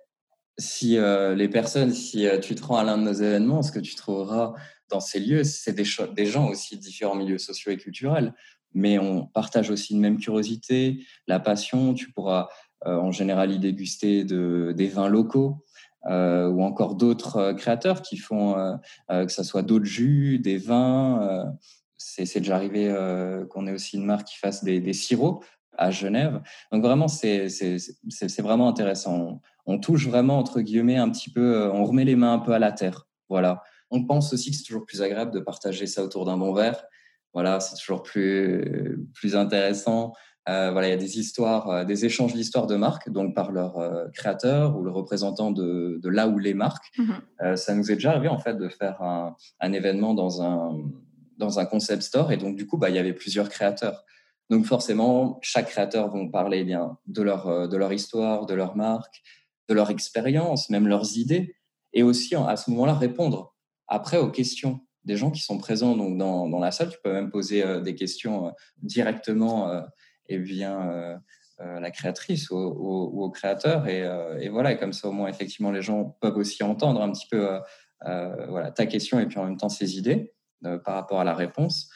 si 0.58 0.98
euh, 0.98 1.36
les 1.36 1.50
personnes, 1.50 1.92
si 1.92 2.28
euh, 2.28 2.40
tu 2.40 2.56
te 2.56 2.64
rends 2.64 2.78
à 2.78 2.84
l'un 2.84 2.98
de 2.98 3.04
nos 3.04 3.14
événements, 3.14 3.62
ce 3.62 3.72
que 3.72 3.80
tu 3.80 3.96
trouveras 3.96 4.54
dans 4.90 5.00
ces 5.00 5.20
lieux, 5.20 5.44
c'est 5.44 5.74
des, 5.74 6.26
gens 6.26 6.50
aussi 6.50 6.76
de 6.76 6.82
différents 6.82 7.16
milieux 7.16 7.40
sociaux 7.40 7.72
et 7.72 7.78
culturels, 7.78 8.34
mais 8.74 9.00
on 9.00 9.26
partage 9.26 9.72
aussi 9.72 9.94
une 9.94 10.02
même 10.02 10.20
curiosité, 10.20 11.04
la 11.28 11.40
passion. 11.40 11.94
Tu 11.94 12.12
pourras 12.12 12.50
en 12.86 13.12
général 13.12 13.52
y 13.52 13.58
déguster 13.58 14.26
de, 14.26 14.76
des 14.78 14.88
vins 14.88 15.08
locaux. 15.08 15.66
ou 16.06 16.64
encore 16.64 16.94
d'autres 16.94 17.54
créateurs 17.54 18.04
qui 18.04 18.18
font 18.18 18.78
que 19.10 19.32
ce 19.32 19.42
soit 19.42 19.64
d'autres 19.64 19.86
jus, 19.86 20.38
des 20.38 20.58
vins. 20.58 21.56
C'est 22.14 22.40
déjà 22.40 22.56
arrivé 22.56 22.94
qu'on 23.50 23.68
ait 23.68 23.74
aussi 23.74 23.98
une 23.98 24.06
marque 24.06 24.28
qui 24.28 24.38
fasse 24.38 24.64
des, 24.64 24.80
des 24.80 24.94
sirops 24.94 25.44
à 25.78 25.92
Genève. 25.92 26.42
Donc 26.72 26.84
vraiment, 26.84 27.08
c'est 27.08 27.48
vraiment 28.40 28.70
intéressant 28.70 29.42
on 29.66 29.80
touche 29.80 30.08
vraiment, 30.08 30.38
entre 30.38 30.62
guillemets, 30.62 30.98
un 30.98 31.10
petit 31.10 31.30
peu, 31.30 31.56
euh, 31.56 31.72
on 31.72 31.86
remet 31.86 32.06
les 32.06 32.16
mains 32.16 32.34
un 32.34 32.40
peu 32.40 32.54
à 32.54 32.60
la 32.60 32.72
terre. 32.72 33.08
Voilà. 33.30 33.64
On 33.92 34.06
pense 34.06 34.34
aussi 34.34 34.52
que 34.52 34.58
c'est 34.58 34.64
toujours 34.64 34.86
plus 34.86 35.02
agréable 35.02 35.32
de 35.32 35.40
partager 35.40 35.88
ça 35.88 36.04
autour 36.04 36.26
d'un 36.26 36.38
bon 36.38 36.54
verre. 36.54 36.84
Voilà, 37.34 37.60
c'est 37.60 37.76
toujours 37.76 38.04
plus, 38.04 39.04
plus 39.14 39.36
intéressant. 39.36 40.14
Euh, 40.48 40.72
voilà, 40.72 40.88
il 40.88 40.92
y 40.92 40.94
a 40.94 40.98
des 40.98 41.20
histoires, 41.20 41.70
euh, 41.70 41.84
des 41.84 42.06
échanges 42.06 42.34
d'histoires 42.34 42.68
de 42.68 42.76
marques, 42.76 43.10
donc 43.10 43.34
par 43.34 43.52
leur 43.52 43.78
créateur 44.14 44.78
ou 44.78 44.84
le 44.84 44.92
représentant 44.92 45.52
de, 45.52 46.00
là 46.04 46.28
où 46.28 46.38
les 46.38 46.54
marques. 46.54 46.92
Mhm. 46.98 47.56
ça 47.58 47.74
nous 47.74 47.92
est 47.92 47.96
déjà 47.96 48.12
arrivé 48.12 48.28
en 48.28 48.38
fait 48.38 48.56
de 48.56 48.70
faire 48.70 49.02
un, 49.02 49.36
événement 49.74 50.14
dans 50.14 50.44
un 50.44 50.78
dans 51.38 51.60
un 51.60 51.66
concept 51.66 52.04
store 52.04 52.32
et 52.32 52.38
donc 52.38 52.56
du 52.56 52.66
coup, 52.66 52.78
bah, 52.78 52.90
il 52.90 52.96
y 52.96 53.00
avait 53.00 53.14
plusieurs 53.14 53.50
créateurs. 53.50 54.04
Donc 54.50 54.66
forcément, 54.66 55.40
chaque 55.42 55.70
créateur 55.70 56.10
vont 56.10 56.30
parler 56.30 56.60
eh 56.60 56.64
bien 56.64 56.98
de 57.08 57.22
leur 57.22 57.68
de 57.68 57.78
leur 57.78 57.92
histoire, 57.92 58.46
de 58.46 58.54
leur 58.54 58.76
marque, 58.76 59.22
de 59.70 59.74
leur 59.74 59.90
expérience, 59.90 60.70
même 60.70 60.88
leurs 60.88 61.18
idées, 61.18 61.56
et 61.94 62.04
aussi 62.04 62.36
à 62.36 62.56
ce 62.56 62.70
moment-là 62.72 62.94
répondre 62.94 63.56
après 63.88 64.18
aux 64.18 64.30
questions 64.30 64.82
des 65.06 65.18
gens 65.18 65.32
qui 65.32 65.42
sont 65.42 65.58
présents 65.58 65.96
donc 65.96 66.18
dans, 66.18 66.50
dans 66.50 66.60
la 66.60 66.72
salle. 66.72 66.90
Tu 66.90 66.98
peux 67.04 67.14
même 67.14 67.30
poser 67.30 67.64
euh, 67.64 67.80
des 67.80 67.96
questions 67.96 68.48
euh, 68.48 68.52
directement 68.82 69.70
euh, 69.70 69.82
et 70.28 70.40
bien 70.40 71.22
la 71.60 71.92
créatrice 71.92 72.50
ou, 72.50 72.58
au 72.58 73.30
créateur. 73.30 73.88
Et, 73.88 74.02
et, 74.42 74.50
voilà, 74.50 74.76
comme 74.76 74.92
ça 74.92 75.08
au 75.08 75.12
moins 75.12 75.30
effectivement 75.30 75.72
les 75.72 75.84
gens 75.84 76.18
peuvent 76.20 76.36
aussi 76.36 76.64
entendre 76.64 77.02
un 77.02 77.12
petit 77.12 77.28
peu 77.30 77.60
voilà, 78.02 78.72
ta 78.72 78.88
question 78.88 79.20
et 79.20 79.28
puis 79.28 79.38
en 79.38 79.46
même 79.46 79.56
temps 79.56 79.70
ses 79.70 79.98
idées 79.98 80.34
par 80.84 80.96
rapport 80.96 81.20
à 81.20 81.24
la 81.24 81.34
réponse. 81.34 81.90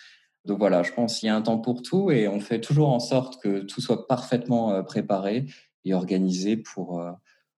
Donc 0.45 0.59
voilà, 0.59 0.83
je 0.83 0.91
pense 0.91 1.19
qu'il 1.19 1.27
y 1.27 1.29
a 1.29 1.35
un 1.35 1.41
temps 1.41 1.59
pour 1.59 1.81
tout 1.81 2.11
et 2.11 2.27
on 2.27 2.39
fait 2.39 2.61
toujours 2.61 2.89
en 2.89 2.99
sorte 2.99 3.41
que 3.41 3.59
tout 3.59 3.81
soit 3.81 4.07
parfaitement 4.07 4.83
préparé 4.83 5.45
et 5.85 5.93
organisé 5.93 6.57
pour, 6.57 7.03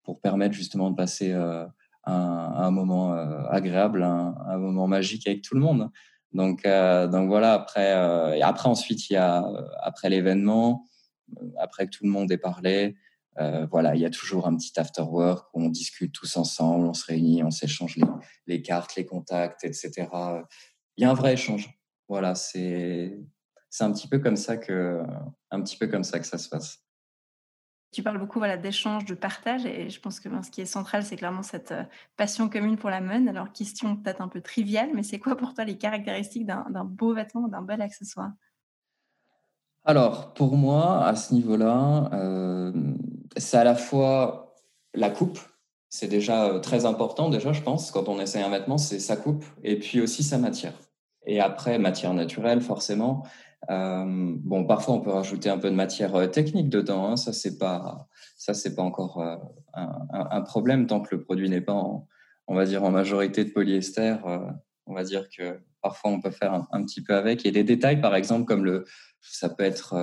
pour 0.04 0.20
permettre 0.20 0.54
justement 0.54 0.90
de 0.90 0.96
passer 0.96 1.32
euh, 1.32 1.66
un, 2.06 2.72
moment 2.72 3.14
euh, 3.14 3.44
agréable, 3.50 4.04
un, 4.04 4.58
moment 4.58 4.88
magique 4.88 5.28
avec 5.28 5.42
tout 5.42 5.56
le 5.56 5.62
monde. 5.62 5.90
Donc, 6.34 6.66
euh, 6.66 7.08
donc 7.08 7.28
voilà, 7.28 7.54
après, 7.54 7.92
après 8.42 8.70
ensuite, 8.70 9.10
il 9.10 9.14
y 9.14 9.18
a, 9.18 9.46
après 9.82 10.10
l'événement, 10.10 10.88
après 11.60 11.86
que 11.86 11.92
tout 11.92 12.04
le 12.04 12.10
monde 12.10 12.32
ait 12.32 12.38
parlé, 12.38 12.96
Euh, 13.40 13.66
voilà, 13.72 13.96
il 13.96 14.02
y 14.02 14.06
a 14.06 14.10
toujours 14.10 14.46
un 14.46 14.58
petit 14.58 14.78
after 14.78 15.04
work 15.04 15.48
où 15.54 15.64
on 15.64 15.70
discute 15.70 16.12
tous 16.12 16.36
ensemble, 16.36 16.86
on 16.86 16.94
se 16.94 17.06
réunit, 17.06 17.44
on 17.44 17.50
s'échange 17.50 17.98
les, 18.46 18.62
cartes, 18.62 18.96
les 18.98 19.06
contacts, 19.06 19.64
etc. 19.64 20.10
Il 20.98 21.04
y 21.04 21.06
a 21.06 21.10
un 21.10 21.16
vrai 21.16 21.34
échange. 21.34 21.70
Voilà, 22.08 22.36
c'est 22.36 23.20
c'est 23.70 23.84
un 23.86 23.92
petit 23.92 24.08
peu 24.08 24.20
comme 24.20 24.36
ça 24.36 24.58
que 24.58 25.02
un 25.50 25.62
petit 25.62 25.78
peu 25.78 25.88
comme 25.88 26.04
ça 26.04 26.20
que 26.20 26.26
ça 26.26 26.38
se 26.38 26.50
passe. 26.50 26.84
Tu 27.92 28.04
parles 28.04 28.20
beaucoup 28.20 28.40
voilà, 28.40 28.56
d'échange, 28.56 29.04
de 29.04 29.14
partage, 29.14 29.66
et 29.66 29.90
je 29.90 30.00
pense 30.00 30.22
que 30.22 30.30
ce 30.44 30.50
qui 30.50 30.62
est 30.62 30.66
central, 30.66 31.04
c'est 31.04 31.18
clairement 31.18 31.44
cette 31.44 31.74
euh, 31.74 31.84
passion 32.16 32.48
commune 32.48 32.78
pour 32.78 32.90
la 32.90 33.02
mode. 33.02 33.28
Alors, 33.28 33.52
question 33.52 33.98
peut-être 33.98 34.22
un 34.22 34.30
peu 34.30 34.40
triviale, 34.40 34.92
mais 34.94 35.04
c'est 35.04 35.20
quoi 35.20 35.36
pour 35.36 35.54
toi 35.54 35.66
les 35.66 35.78
caractéristiques 35.78 36.46
d'un 36.46 36.86
beau 36.86 37.14
vêtement, 37.14 37.50
d'un 37.50 37.62
bel 37.62 37.82
accessoire? 37.82 38.32
Alors, 39.84 40.34
pour 40.34 40.56
moi, 40.56 41.06
à 41.06 41.18
ce 41.18 41.34
niveau-là, 41.34 42.10
euh, 42.14 42.72
c'est 43.36 43.58
à 43.58 43.66
la 43.66 43.76
fois 43.76 44.56
la 44.94 45.10
coupe, 45.10 45.40
c'est 45.92 46.08
déjà 46.08 46.46
euh, 46.46 46.60
très 46.60 46.86
important, 46.86 47.30
déjà, 47.30 47.52
je 47.52 47.62
pense, 47.62 47.92
quand 47.92 48.08
on 48.08 48.20
essaie 48.20 48.42
un 48.42 48.50
vêtement, 48.50 48.78
c'est 48.78 49.00
sa 49.00 49.18
coupe, 49.18 49.46
et 49.64 49.78
puis 49.78 50.02
aussi 50.02 50.24
sa 50.24 50.38
matière. 50.38 50.74
Et 51.28 51.40
après, 51.42 51.78
matière 51.78 52.14
naturelle, 52.14 52.62
forcément, 52.62 53.24
euh, 53.70 54.06
bon, 54.08 54.66
parfois 54.66 54.96
on 54.96 55.02
peut 55.02 55.12
rajouter 55.12 55.50
un 55.50 55.60
peu 55.60 55.70
de 55.70 55.76
matière 55.76 56.16
euh, 56.16 56.28
technique 56.28 56.70
dedans. 56.70 57.06
Hein. 57.06 57.18
Ça 57.18 57.32
c'est 57.34 57.60
pas, 57.60 58.08
ça 58.38 58.56
c'est 58.56 58.74
pas 58.74 58.82
encore 58.82 59.22
un, 59.22 59.92
un, 60.10 60.42
problème 60.42 60.88
tant 60.88 61.02
que 61.02 61.14
le 61.16 61.22
produit 61.22 61.48
n'est 61.48 61.62
pas, 61.62 61.74
en, 61.74 62.08
on 62.48 62.56
va 62.56 62.66
dire 62.66 62.84
en 62.84 62.90
majorité 62.90 63.46
de 63.46 63.52
polyester. 63.52 64.16
on 64.88 64.94
va 64.96 65.04
dire 65.04 65.30
que 65.30 65.60
parfois 65.82 66.12
on 66.12 66.20
peut 66.20 66.32
faire 66.32 66.66
un, 66.72 66.84
petit 66.84 67.02
peu 67.02 67.14
avec. 67.16 67.46
A 67.46 67.52
des 67.52 67.64
détails, 67.64 68.02
par 68.02 68.16
exemple, 68.16 68.46
comme 68.46 68.66
le, 68.66 68.86
ça 69.22 69.50
peut 69.50 69.64
être, 69.64 69.96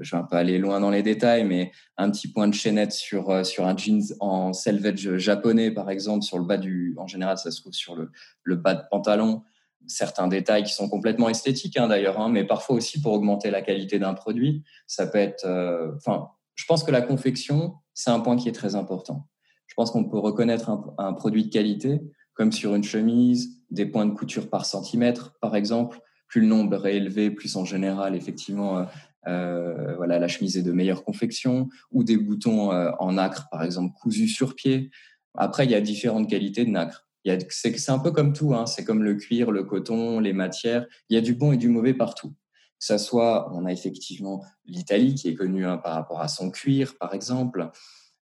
je 0.00 0.10
vais 0.10 0.16
un 0.16 0.24
peu 0.24 0.36
aller 0.36 0.58
loin 0.58 0.80
dans 0.80 0.90
les 0.90 1.02
détails, 1.02 1.44
mais 1.44 1.72
un 1.96 2.10
petit 2.10 2.28
point 2.28 2.48
de 2.48 2.54
chaînette 2.54 2.92
sur 2.92 3.44
sur 3.44 3.66
un 3.66 3.76
jeans 3.76 4.02
en 4.20 4.52
selvage 4.52 5.16
japonais, 5.16 5.70
par 5.70 5.90
exemple, 5.90 6.22
sur 6.22 6.38
le 6.38 6.44
bas 6.44 6.58
du, 6.58 6.94
en 6.98 7.06
général, 7.06 7.38
ça 7.38 7.50
se 7.50 7.60
trouve 7.60 7.72
sur 7.72 7.96
le, 7.96 8.10
le 8.44 8.56
bas 8.56 8.74
de 8.74 8.82
pantalon 8.90 9.42
certains 9.86 10.28
détails 10.28 10.64
qui 10.64 10.72
sont 10.72 10.88
complètement 10.88 11.28
esthétiques 11.28 11.76
hein, 11.76 11.88
d'ailleurs, 11.88 12.20
hein, 12.20 12.28
mais 12.28 12.44
parfois 12.44 12.76
aussi 12.76 13.00
pour 13.00 13.12
augmenter 13.12 13.50
la 13.50 13.62
qualité 13.62 13.98
d'un 13.98 14.14
produit. 14.14 14.64
Ça 14.86 15.06
peut 15.06 15.18
être, 15.18 15.44
euh, 15.44 15.92
enfin, 15.96 16.28
je 16.54 16.64
pense 16.66 16.84
que 16.84 16.90
la 16.90 17.02
confection, 17.02 17.74
c'est 17.94 18.10
un 18.10 18.20
point 18.20 18.36
qui 18.36 18.48
est 18.48 18.52
très 18.52 18.74
important. 18.74 19.26
Je 19.66 19.74
pense 19.74 19.90
qu'on 19.90 20.04
peut 20.04 20.18
reconnaître 20.18 20.70
un, 20.98 21.12
produit 21.12 21.44
de 21.44 21.50
qualité, 21.50 22.00
comme 22.40 22.52
sur 22.52 22.74
une 22.74 22.84
chemise, 22.84 23.60
des 23.70 23.84
points 23.84 24.06
de 24.06 24.14
couture 24.14 24.48
par 24.48 24.64
centimètre, 24.64 25.36
par 25.42 25.54
exemple. 25.54 26.00
Plus 26.26 26.40
le 26.40 26.46
nombre 26.46 26.86
est 26.86 26.96
élevé, 26.96 27.30
plus 27.30 27.54
en 27.56 27.66
général, 27.66 28.16
effectivement, 28.16 28.78
euh, 28.78 28.84
euh, 29.26 29.96
voilà, 29.96 30.18
la 30.18 30.26
chemise 30.26 30.56
est 30.56 30.62
de 30.62 30.72
meilleure 30.72 31.04
confection, 31.04 31.68
ou 31.90 32.02
des 32.02 32.16
boutons 32.16 32.70
en 32.70 33.12
nacre, 33.12 33.48
par 33.50 33.62
exemple, 33.62 33.92
cousus 34.00 34.34
sur 34.34 34.54
pied. 34.54 34.90
Après, 35.34 35.66
il 35.66 35.70
y 35.70 35.74
a 35.74 35.82
différentes 35.82 36.30
qualités 36.30 36.64
de 36.64 36.70
nacre 36.70 37.06
c'est 37.50 37.90
un 37.90 37.98
peu 37.98 38.10
comme 38.10 38.32
tout, 38.32 38.54
hein. 38.54 38.64
c'est 38.64 38.84
comme 38.84 39.02
le 39.02 39.16
cuir, 39.16 39.50
le 39.50 39.64
coton, 39.64 40.20
les 40.20 40.32
matières. 40.32 40.86
Il 41.10 41.14
y 41.14 41.18
a 41.18 41.20
du 41.20 41.34
bon 41.34 41.52
et 41.52 41.58
du 41.58 41.68
mauvais 41.68 41.92
partout. 41.92 42.30
Que 42.30 42.86
ça 42.86 42.96
soit, 42.96 43.52
on 43.52 43.66
a 43.66 43.72
effectivement 43.72 44.42
l'Italie 44.64 45.14
qui 45.14 45.28
est 45.28 45.34
connue 45.34 45.66
hein, 45.66 45.76
par 45.76 45.92
rapport 45.94 46.22
à 46.22 46.28
son 46.28 46.50
cuir, 46.50 46.96
par 46.98 47.12
exemple, 47.12 47.68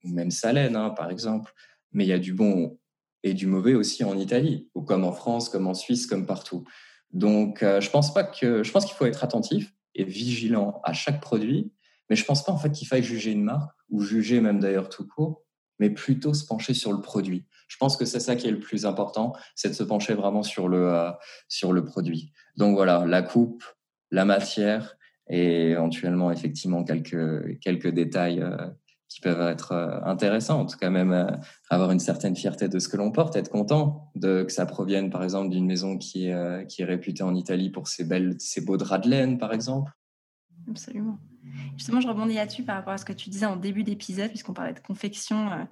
ou 0.03 0.09
même 0.09 0.31
sa 0.31 0.51
laine, 0.51 0.75
hein, 0.75 0.89
par 0.89 1.11
exemple. 1.11 1.53
Mais 1.91 2.05
il 2.05 2.07
y 2.07 2.13
a 2.13 2.17
du 2.17 2.33
bon 2.33 2.79
et 3.27 3.33
du 3.33 3.47
mauvais 3.47 3.73
aussi 3.73 4.03
en 4.03 4.17
Italie, 4.17 4.69
ou 4.73 4.81
comme 4.81 5.03
en 5.03 5.11
France, 5.11 5.49
comme 5.49 5.67
en 5.67 5.73
Suisse, 5.73 6.07
comme 6.07 6.25
partout. 6.25 6.63
Donc, 7.11 7.63
euh, 7.63 7.81
je 7.81 7.89
pense 7.89 8.13
pas 8.13 8.23
que, 8.23 8.63
je 8.63 8.71
pense 8.71 8.85
qu'il 8.85 8.95
faut 8.95 9.05
être 9.05 9.23
attentif 9.23 9.73
et 9.95 10.03
vigilant 10.03 10.81
à 10.83 10.93
chaque 10.93 11.21
produit, 11.21 11.71
mais 12.09 12.15
je 12.15 12.25
pense 12.25 12.43
pas 12.43 12.51
en 12.51 12.57
fait 12.57 12.71
qu'il 12.71 12.87
faille 12.87 13.03
juger 13.03 13.31
une 13.31 13.43
marque 13.43 13.71
ou 13.89 14.01
juger 14.01 14.39
même 14.39 14.59
d'ailleurs 14.59 14.89
tout 14.89 15.05
court, 15.05 15.43
mais 15.79 15.89
plutôt 15.89 16.33
se 16.33 16.45
pencher 16.45 16.73
sur 16.73 16.93
le 16.93 17.01
produit. 17.01 17.45
Je 17.67 17.77
pense 17.77 17.97
que 17.97 18.05
c'est 18.05 18.19
ça 18.19 18.35
qui 18.35 18.47
est 18.47 18.51
le 18.51 18.59
plus 18.59 18.85
important, 18.85 19.33
c'est 19.55 19.69
de 19.69 19.73
se 19.73 19.83
pencher 19.83 20.13
vraiment 20.13 20.43
sur 20.43 20.69
le, 20.69 20.93
euh, 20.93 21.11
sur 21.49 21.73
le 21.73 21.83
produit. 21.83 22.31
Donc 22.55 22.75
voilà, 22.75 23.05
la 23.05 23.21
coupe, 23.21 23.63
la 24.11 24.25
matière 24.25 24.97
et 25.29 25.71
éventuellement 25.71 26.31
effectivement 26.31 26.83
quelques, 26.83 27.59
quelques 27.59 27.89
détails 27.89 28.41
euh, 28.41 28.57
qui 29.09 29.21
peuvent 29.21 29.41
être 29.41 29.71
euh, 29.71 29.99
intéressants. 30.03 30.61
En 30.61 30.65
tout 30.65 30.77
cas, 30.77 30.89
même 30.89 31.39
avoir 31.69 31.91
une 31.91 31.99
certaine 31.99 32.35
fierté 32.35 32.67
de 32.67 32.79
ce 32.79 32.87
que 32.87 32.97
l'on 32.97 33.11
porte, 33.11 33.35
être 33.35 33.49
content 33.49 34.11
de 34.15 34.43
que 34.43 34.51
ça 34.51 34.65
provienne 34.65 35.09
par 35.09 35.23
exemple 35.23 35.49
d'une 35.49 35.65
maison 35.65 35.97
qui 35.97 36.27
est, 36.27 36.67
qui 36.67 36.81
est 36.81 36.85
réputée 36.85 37.23
en 37.23 37.35
Italie 37.35 37.69
pour 37.69 37.87
ses, 37.87 38.03
belles, 38.03 38.35
ses 38.39 38.61
beaux 38.61 38.77
draps 38.77 39.05
de 39.05 39.11
laine, 39.11 39.37
par 39.37 39.53
exemple. 39.53 39.91
Absolument. 40.69 41.17
Justement, 41.77 42.01
je 42.01 42.07
rebondis 42.07 42.35
là-dessus 42.35 42.63
par 42.63 42.75
rapport 42.75 42.93
à 42.93 42.97
ce 42.97 43.05
que 43.05 43.13
tu 43.13 43.29
disais 43.29 43.45
en 43.45 43.55
début 43.55 43.83
d'épisode, 43.83 44.29
puisqu'on 44.29 44.53
parlait 44.53 44.73
de 44.73 44.79
confection 44.79 45.67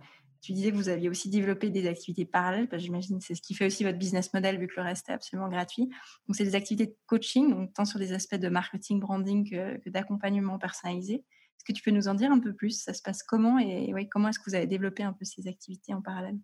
tu 0.46 0.54
disais 0.54 0.70
que 0.70 0.76
vous 0.76 0.90
aviez 0.90 1.10
aussi 1.10 1.28
développé 1.30 1.72
des 1.72 1.88
activités 1.88 2.24
parallèles, 2.24 2.68
parce 2.68 2.80
que 2.80 2.86
j'imagine 2.86 3.18
que 3.18 3.26
c'est 3.26 3.34
ce 3.34 3.42
qui 3.42 3.56
fait 3.56 3.66
aussi 3.66 3.84
votre 3.84 3.98
business 3.98 4.32
model, 4.32 4.60
vu 4.60 4.68
que 4.68 4.76
le 4.78 4.84
reste 4.84 5.10
est 5.10 5.14
absolument 5.14 5.50
gratuit. 5.50 5.90
Donc, 6.28 6.36
c'est 6.36 6.44
des 6.44 6.54
activités 6.54 6.86
de 6.86 6.96
coaching, 7.08 7.72
tant 7.74 7.84
sur 7.84 7.98
des 7.98 8.14
aspects 8.14 8.36
de 8.36 8.48
marketing, 8.48 9.00
branding 9.00 9.50
que, 9.50 9.90
d'accompagnement 9.90 10.60
personnalisé. 10.60 11.24
Est-ce 11.58 11.66
que 11.66 11.74
tu 11.74 11.84
peux 11.84 11.92
nous 11.92 12.08
en 12.08 12.14
dire 12.14 12.32
un 12.32 12.40
peu 12.40 12.54
plus? 12.54 12.82
Ça 12.82 12.94
se 12.94 13.02
passe 13.02 13.24
comment 13.24 13.60
et 13.60 13.94
comment 14.12 14.30
est-ce 14.30 14.40
que 14.40 14.50
vous 14.50 14.56
avez 14.56 14.68
développé 14.68 15.04
un 15.04 15.14
peu 15.14 15.26
ces 15.26 15.48
activités 15.48 15.94
en 15.94 16.02
parallèle? 16.02 16.38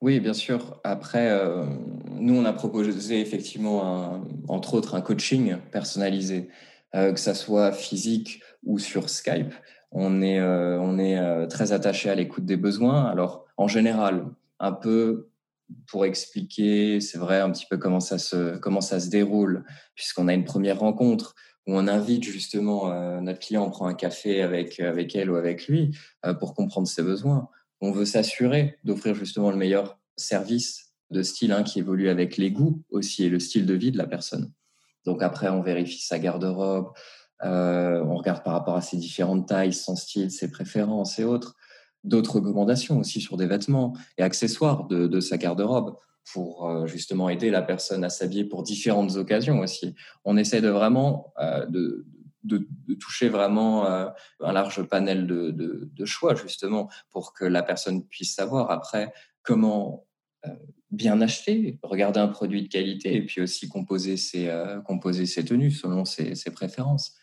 Oui, 0.00 0.20
bien 0.20 0.34
sûr. 0.34 0.80
Après, 0.84 1.30
euh, 1.30 1.64
nous, 2.10 2.34
on 2.34 2.44
a 2.44 2.52
proposé 2.52 3.20
effectivement, 3.20 4.24
entre 4.48 4.74
autres, 4.74 4.94
un 4.94 5.00
coaching 5.00 5.56
personnalisé, 5.70 6.48
euh, 6.94 7.12
que 7.12 7.20
ça 7.20 7.34
soit 7.34 7.72
physique 7.72 8.42
ou 8.64 8.78
sur 8.78 9.08
Skype 9.08 9.54
on 9.94 10.22
est, 10.22 10.40
euh, 10.40 10.80
on 10.80 10.98
est 10.98 11.46
très 11.48 11.72
attaché 11.72 12.08
à 12.08 12.14
l'écoute 12.14 12.46
des 12.46 12.56
besoins. 12.56 13.04
Alors, 13.04 13.44
en 13.58 13.68
général, 13.68 14.24
un 14.58 14.72
peu 14.72 15.28
pour 15.86 16.06
expliquer, 16.06 16.98
c'est 17.00 17.18
vrai, 17.18 17.40
un 17.40 17.50
petit 17.50 17.66
peu 17.68 17.76
comment 17.76 18.00
ça 18.00 18.16
se, 18.16 18.56
comment 18.56 18.80
ça 18.80 19.00
se 19.00 19.10
déroule, 19.10 19.64
puisqu'on 19.94 20.28
a 20.28 20.34
une 20.34 20.44
première 20.44 20.80
rencontre 20.80 21.34
où 21.66 21.76
on 21.76 21.86
invite 21.86 22.24
justement 22.24 22.90
euh, 22.90 23.20
notre 23.20 23.38
client, 23.38 23.64
on 23.64 23.70
prend 23.70 23.86
un 23.86 23.94
café 23.94 24.42
avec, 24.42 24.80
avec 24.80 25.14
elle 25.14 25.30
ou 25.30 25.36
avec 25.36 25.66
lui 25.68 25.96
pour 26.40 26.54
comprendre 26.54 26.88
ses 26.88 27.02
besoins. 27.02 27.48
On 27.80 27.92
veut 27.92 28.04
s'assurer 28.04 28.78
d'offrir 28.84 29.14
justement 29.14 29.50
le 29.50 29.56
meilleur 29.56 29.98
service 30.16 30.92
de 31.10 31.22
style 31.22 31.52
hein, 31.52 31.62
qui 31.62 31.78
évolue 31.78 32.08
avec 32.08 32.36
les 32.36 32.50
goûts 32.50 32.82
aussi 32.90 33.24
et 33.24 33.28
le 33.28 33.38
style 33.38 33.66
de 33.66 33.74
vie 33.74 33.92
de 33.92 33.98
la 33.98 34.06
personne. 34.06 34.52
Donc 35.04 35.22
après, 35.22 35.48
on 35.48 35.62
vérifie 35.62 36.00
sa 36.00 36.18
garde-robe, 36.18 36.92
euh, 37.44 38.02
on 38.04 38.16
regarde 38.16 38.42
par 38.42 38.54
rapport 38.54 38.76
à 38.76 38.82
ses 38.82 38.96
différentes 38.96 39.48
tailles, 39.48 39.72
son 39.72 39.96
style, 39.96 40.30
ses 40.30 40.50
préférences 40.50 41.18
et 41.18 41.24
autres. 41.24 41.56
D'autres 42.04 42.36
recommandations 42.36 42.98
aussi 42.98 43.20
sur 43.20 43.36
des 43.36 43.46
vêtements 43.46 43.94
et 44.18 44.22
accessoires 44.22 44.86
de, 44.88 45.20
sa 45.20 45.38
garde-robe 45.38 45.96
pour 46.32 46.68
euh, 46.68 46.86
justement 46.86 47.28
aider 47.28 47.50
la 47.50 47.62
personne 47.62 48.04
à 48.04 48.10
s'habiller 48.10 48.44
pour 48.44 48.62
différentes 48.62 49.16
occasions 49.16 49.60
aussi. 49.60 49.94
On 50.24 50.36
essaie 50.36 50.60
de 50.60 50.68
vraiment 50.68 51.32
euh, 51.38 51.66
de, 51.66 52.06
toucher 53.00 53.28
vraiment 53.28 53.86
un 53.86 54.52
large 54.52 54.82
panel 54.82 55.26
de, 55.26 56.04
choix 56.04 56.34
justement 56.34 56.90
pour 57.10 57.32
que 57.32 57.44
la 57.44 57.62
personne 57.62 58.04
puisse 58.04 58.34
savoir 58.34 58.70
après 58.70 59.12
comment 59.42 60.06
bien 60.90 61.20
acheter, 61.20 61.78
regarder 61.82 62.20
un 62.20 62.28
produit 62.28 62.62
de 62.62 62.68
qualité 62.68 63.14
et 63.14 63.24
puis 63.24 63.40
aussi 63.40 63.68
composer 63.68 64.16
ses, 64.16 64.52
composer 64.84 65.26
ses 65.26 65.44
tenues 65.44 65.70
selon 65.70 66.04
ses 66.04 66.50
préférences 66.52 67.14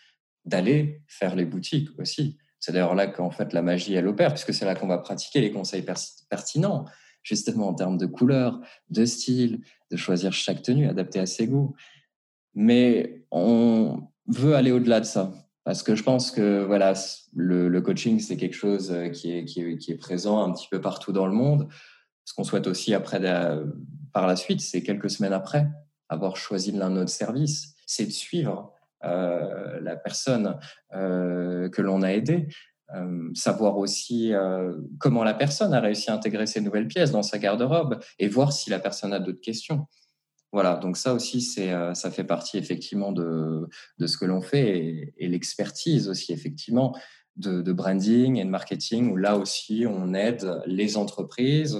d'aller 0.46 1.04
faire 1.08 1.36
les 1.36 1.46
boutiques 1.46 1.90
aussi. 2.00 2.38
C'est 2.60 2.74
d'ailleurs 2.74 2.96
là 2.96 3.08
qu'en 3.08 3.32
fait 3.32 3.54
la 3.54 3.62
magie 3.62 3.94
elle 3.94 4.08
opère, 4.08 4.34
puisque 4.34 4.54
c'est 4.54 4.66
là 4.66 4.76
qu'on 4.76 4.88
va 4.88 4.98
pratiquer 4.98 5.42
les 5.42 5.52
conseils 5.52 5.86
pertinents, 6.30 6.86
justement 7.30 7.70
en 7.70 7.74
termes 7.74 7.98
de 7.98 8.08
couleur, 8.08 8.60
de 8.90 9.06
style, 9.06 9.62
de 9.92 9.98
choisir 9.98 10.34
chaque 10.34 10.64
tenue 10.64 10.88
adaptée 10.88 11.20
à 11.20 11.26
ses 11.26 11.48
goûts. 11.48 11.76
Mais 12.56 13.26
on 13.32 14.02
veut 14.28 14.56
aller 14.56 14.72
au-delà 14.72 15.00
de 15.00 15.06
ça, 15.06 15.32
parce 15.64 15.84
que 15.84 15.96
je 15.96 16.04
pense 16.04 16.32
que 16.32 16.64
voilà, 16.64 16.94
le, 17.36 17.80
coaching 17.80 18.20
c'est 18.20 18.38
quelque 18.38 18.56
chose 18.56 18.92
euh, 18.92 19.10
qui 19.10 19.32
est, 19.32 19.46
qui, 19.46 19.62
est, 19.62 19.98
présent 19.98 20.44
un 20.44 20.52
petit 20.52 20.68
peu 20.70 20.82
partout 20.82 21.12
dans 21.12 21.28
le 21.28 21.34
monde. 21.34 21.70
Ce 22.26 22.34
qu'on 22.34 22.44
souhaite 22.44 22.68
aussi 22.68 22.94
après, 22.94 23.20
par 24.14 24.28
la 24.28 24.36
suite, 24.36 24.62
c'est 24.62 24.84
quelques 24.84 25.10
semaines 25.10 25.34
après 25.34 25.68
avoir 26.10 26.36
choisi 26.36 26.72
l'un 26.72 26.90
de 26.90 26.96
nos 26.96 27.08
services, 27.08 27.76
c'est 27.86 28.06
de 28.06 28.12
suivre 28.12 28.74
euh, 29.06 29.80
la 29.80 29.96
personne 29.96 30.58
euh, 30.94 31.70
que 31.70 31.82
l'on 31.82 32.02
a 32.02 32.10
aidée. 32.10 32.48
Euh, 32.96 33.30
savoir 33.36 33.78
aussi 33.78 34.32
comment 35.00 35.24
la 35.24 35.36
personne 35.36 35.74
a 35.74 35.80
réussi 35.80 36.10
à 36.10 36.16
intégrer 36.16 36.48
ces 36.48 36.62
nouvelles 36.62 36.88
pièces 36.88 37.12
dans 37.12 37.22
sa 37.22 37.38
garde-robe 37.38 38.00
et 38.18 38.28
voir 38.28 38.52
si 38.52 38.70
la 38.70 38.80
personne 38.80 39.14
a 39.14 39.20
d'autres 39.20 39.42
questions. 39.42 39.86
Voilà, 40.52 40.78
donc 40.78 40.98
ça 40.98 41.14
aussi, 41.14 41.42
c'est, 41.42 41.72
ça 41.94 42.10
fait 42.10 42.24
partie 42.24 42.58
effectivement 42.58 43.12
de, 43.12 43.68
de 44.00 44.08
ce 44.08 44.18
que 44.18 44.26
l'on 44.26 44.42
fait 44.42 45.14
et, 45.18 45.28
l'expertise 45.28 46.10
aussi 46.10 46.34
effectivement 46.34 46.98
de, 47.36 47.62
de, 47.62 47.72
branding 47.72 48.38
et 48.38 48.44
de 48.44 48.50
marketing 48.50 49.12
où 49.12 49.18
là 49.18 49.38
aussi 49.38 49.86
on 49.88 50.16
aide 50.16 50.64
les 50.66 50.98
entreprises 50.98 51.80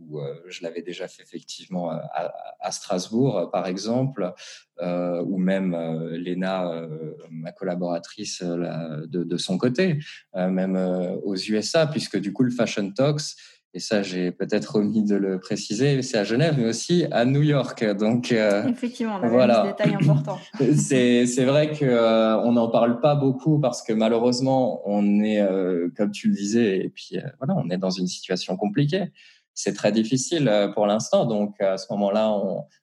où 0.00 0.20
je 0.46 0.62
l'avais 0.62 0.82
déjà 0.82 1.08
fait 1.08 1.22
effectivement 1.22 1.90
à, 1.90 2.70
Strasbourg, 2.70 3.50
par 3.52 3.66
exemple, 3.66 4.32
ou 4.80 5.38
même 5.38 5.76
Léna, 6.12 6.86
ma 7.30 7.52
collaboratrice, 7.52 8.42
de, 8.42 9.24
de, 9.24 9.36
son 9.36 9.58
côté, 9.58 9.98
même 10.34 10.76
aux 11.24 11.36
USA, 11.36 11.86
puisque 11.86 12.18
du 12.18 12.32
coup, 12.32 12.42
le 12.42 12.50
Fashion 12.50 12.90
Talks, 12.92 13.34
et 13.74 13.80
ça 13.80 14.02
j'ai 14.02 14.32
peut-être 14.32 14.76
omis 14.76 15.04
de 15.04 15.14
le 15.14 15.38
préciser, 15.38 16.00
c'est 16.02 16.16
à 16.16 16.24
Genève, 16.24 16.54
mais 16.56 16.66
aussi 16.66 17.04
à 17.10 17.24
New 17.24 17.42
York. 17.42 17.84
Donc 17.96 18.32
euh, 18.32 18.66
effectivement, 18.66 19.18
on 19.20 19.24
a 19.24 19.28
voilà. 19.28 19.62
un 19.62 19.66
détail 19.66 19.94
important. 19.94 20.38
c'est 20.76 21.44
vrai 21.44 21.72
que 21.72 21.84
euh, 21.84 22.40
on 22.40 22.52
n'en 22.52 22.68
parle 22.68 23.00
pas 23.00 23.14
beaucoup 23.14 23.58
parce 23.60 23.82
que 23.82 23.92
malheureusement 23.92 24.80
on 24.86 25.22
est, 25.22 25.40
euh, 25.40 25.88
comme 25.96 26.10
tu 26.10 26.28
le 26.28 26.34
disais, 26.34 26.78
et 26.78 26.88
puis 26.88 27.18
voilà, 27.38 27.54
on 27.62 27.68
est 27.68 27.78
dans 27.78 27.90
une 27.90 28.06
situation 28.06 28.56
compliquée. 28.56 29.12
C'est 29.60 29.72
très 29.72 29.90
difficile 29.90 30.70
pour 30.74 30.86
l'instant, 30.86 31.26
donc 31.26 31.60
à 31.60 31.78
ce 31.78 31.86
moment-là, 31.90 32.32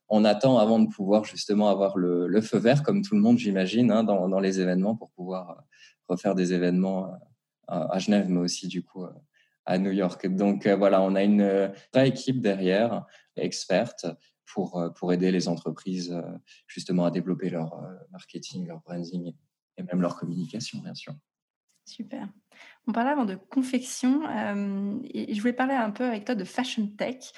on, 0.10 0.26
attend 0.26 0.58
avant 0.58 0.80
de 0.80 0.90
pouvoir 0.90 1.24
justement 1.24 1.70
avoir 1.70 1.98
le, 1.98 2.42
feu 2.42 2.58
vert, 2.58 2.84
comme 2.84 3.02
tout 3.02 3.16
le 3.16 3.22
monde, 3.22 3.38
j'imagine, 3.38 3.92
hein, 3.92 4.04
dans, 4.04 4.40
les 4.40 4.60
événements 4.60 4.96
pour 4.96 5.10
pouvoir 5.12 5.64
refaire 6.10 6.36
des 6.36 6.52
événements 6.52 7.14
à 7.68 7.98
Genève, 8.00 8.30
mais 8.30 8.42
aussi 8.42 8.68
du 8.68 8.84
coup 8.84 9.06
à 9.66 9.78
New 9.78 9.92
York. 9.92 10.28
Donc 10.28 10.66
euh, 10.66 10.76
voilà, 10.76 11.02
on 11.02 11.16
a 11.16 11.24
une 11.24 11.42
euh, 11.42 11.68
vraie 11.94 12.10
équipe 12.10 12.42
derrière, 12.42 13.06
experte, 13.36 14.06
pour, 14.46 14.80
euh, 14.80 14.90
pour 14.90 15.12
aider 15.12 15.32
les 15.32 15.48
entreprises 15.48 16.16
justement 16.68 17.06
à 17.06 17.12
développer 17.12 17.50
leur 17.50 17.82
marketing, 18.12 18.68
leur 18.68 18.82
branding 18.82 19.34
et 19.78 19.84
même 19.84 20.02
leur 20.02 20.16
communication, 20.16 20.80
bien 20.80 20.94
sûr. 20.94 21.16
Super. 21.86 22.30
On 22.88 22.92
parlait 22.92 23.10
avant 23.10 23.26
de 23.26 23.36
confection 23.36 24.22
et 25.06 25.34
je 25.34 25.42
voulais 25.42 25.54
parler 25.54 25.74
un 25.74 25.90
peu 25.90 26.04
avec 26.04 26.26
toi 26.26 26.36
de 26.36 26.44
fashion 26.44 26.88
tech 26.88 27.32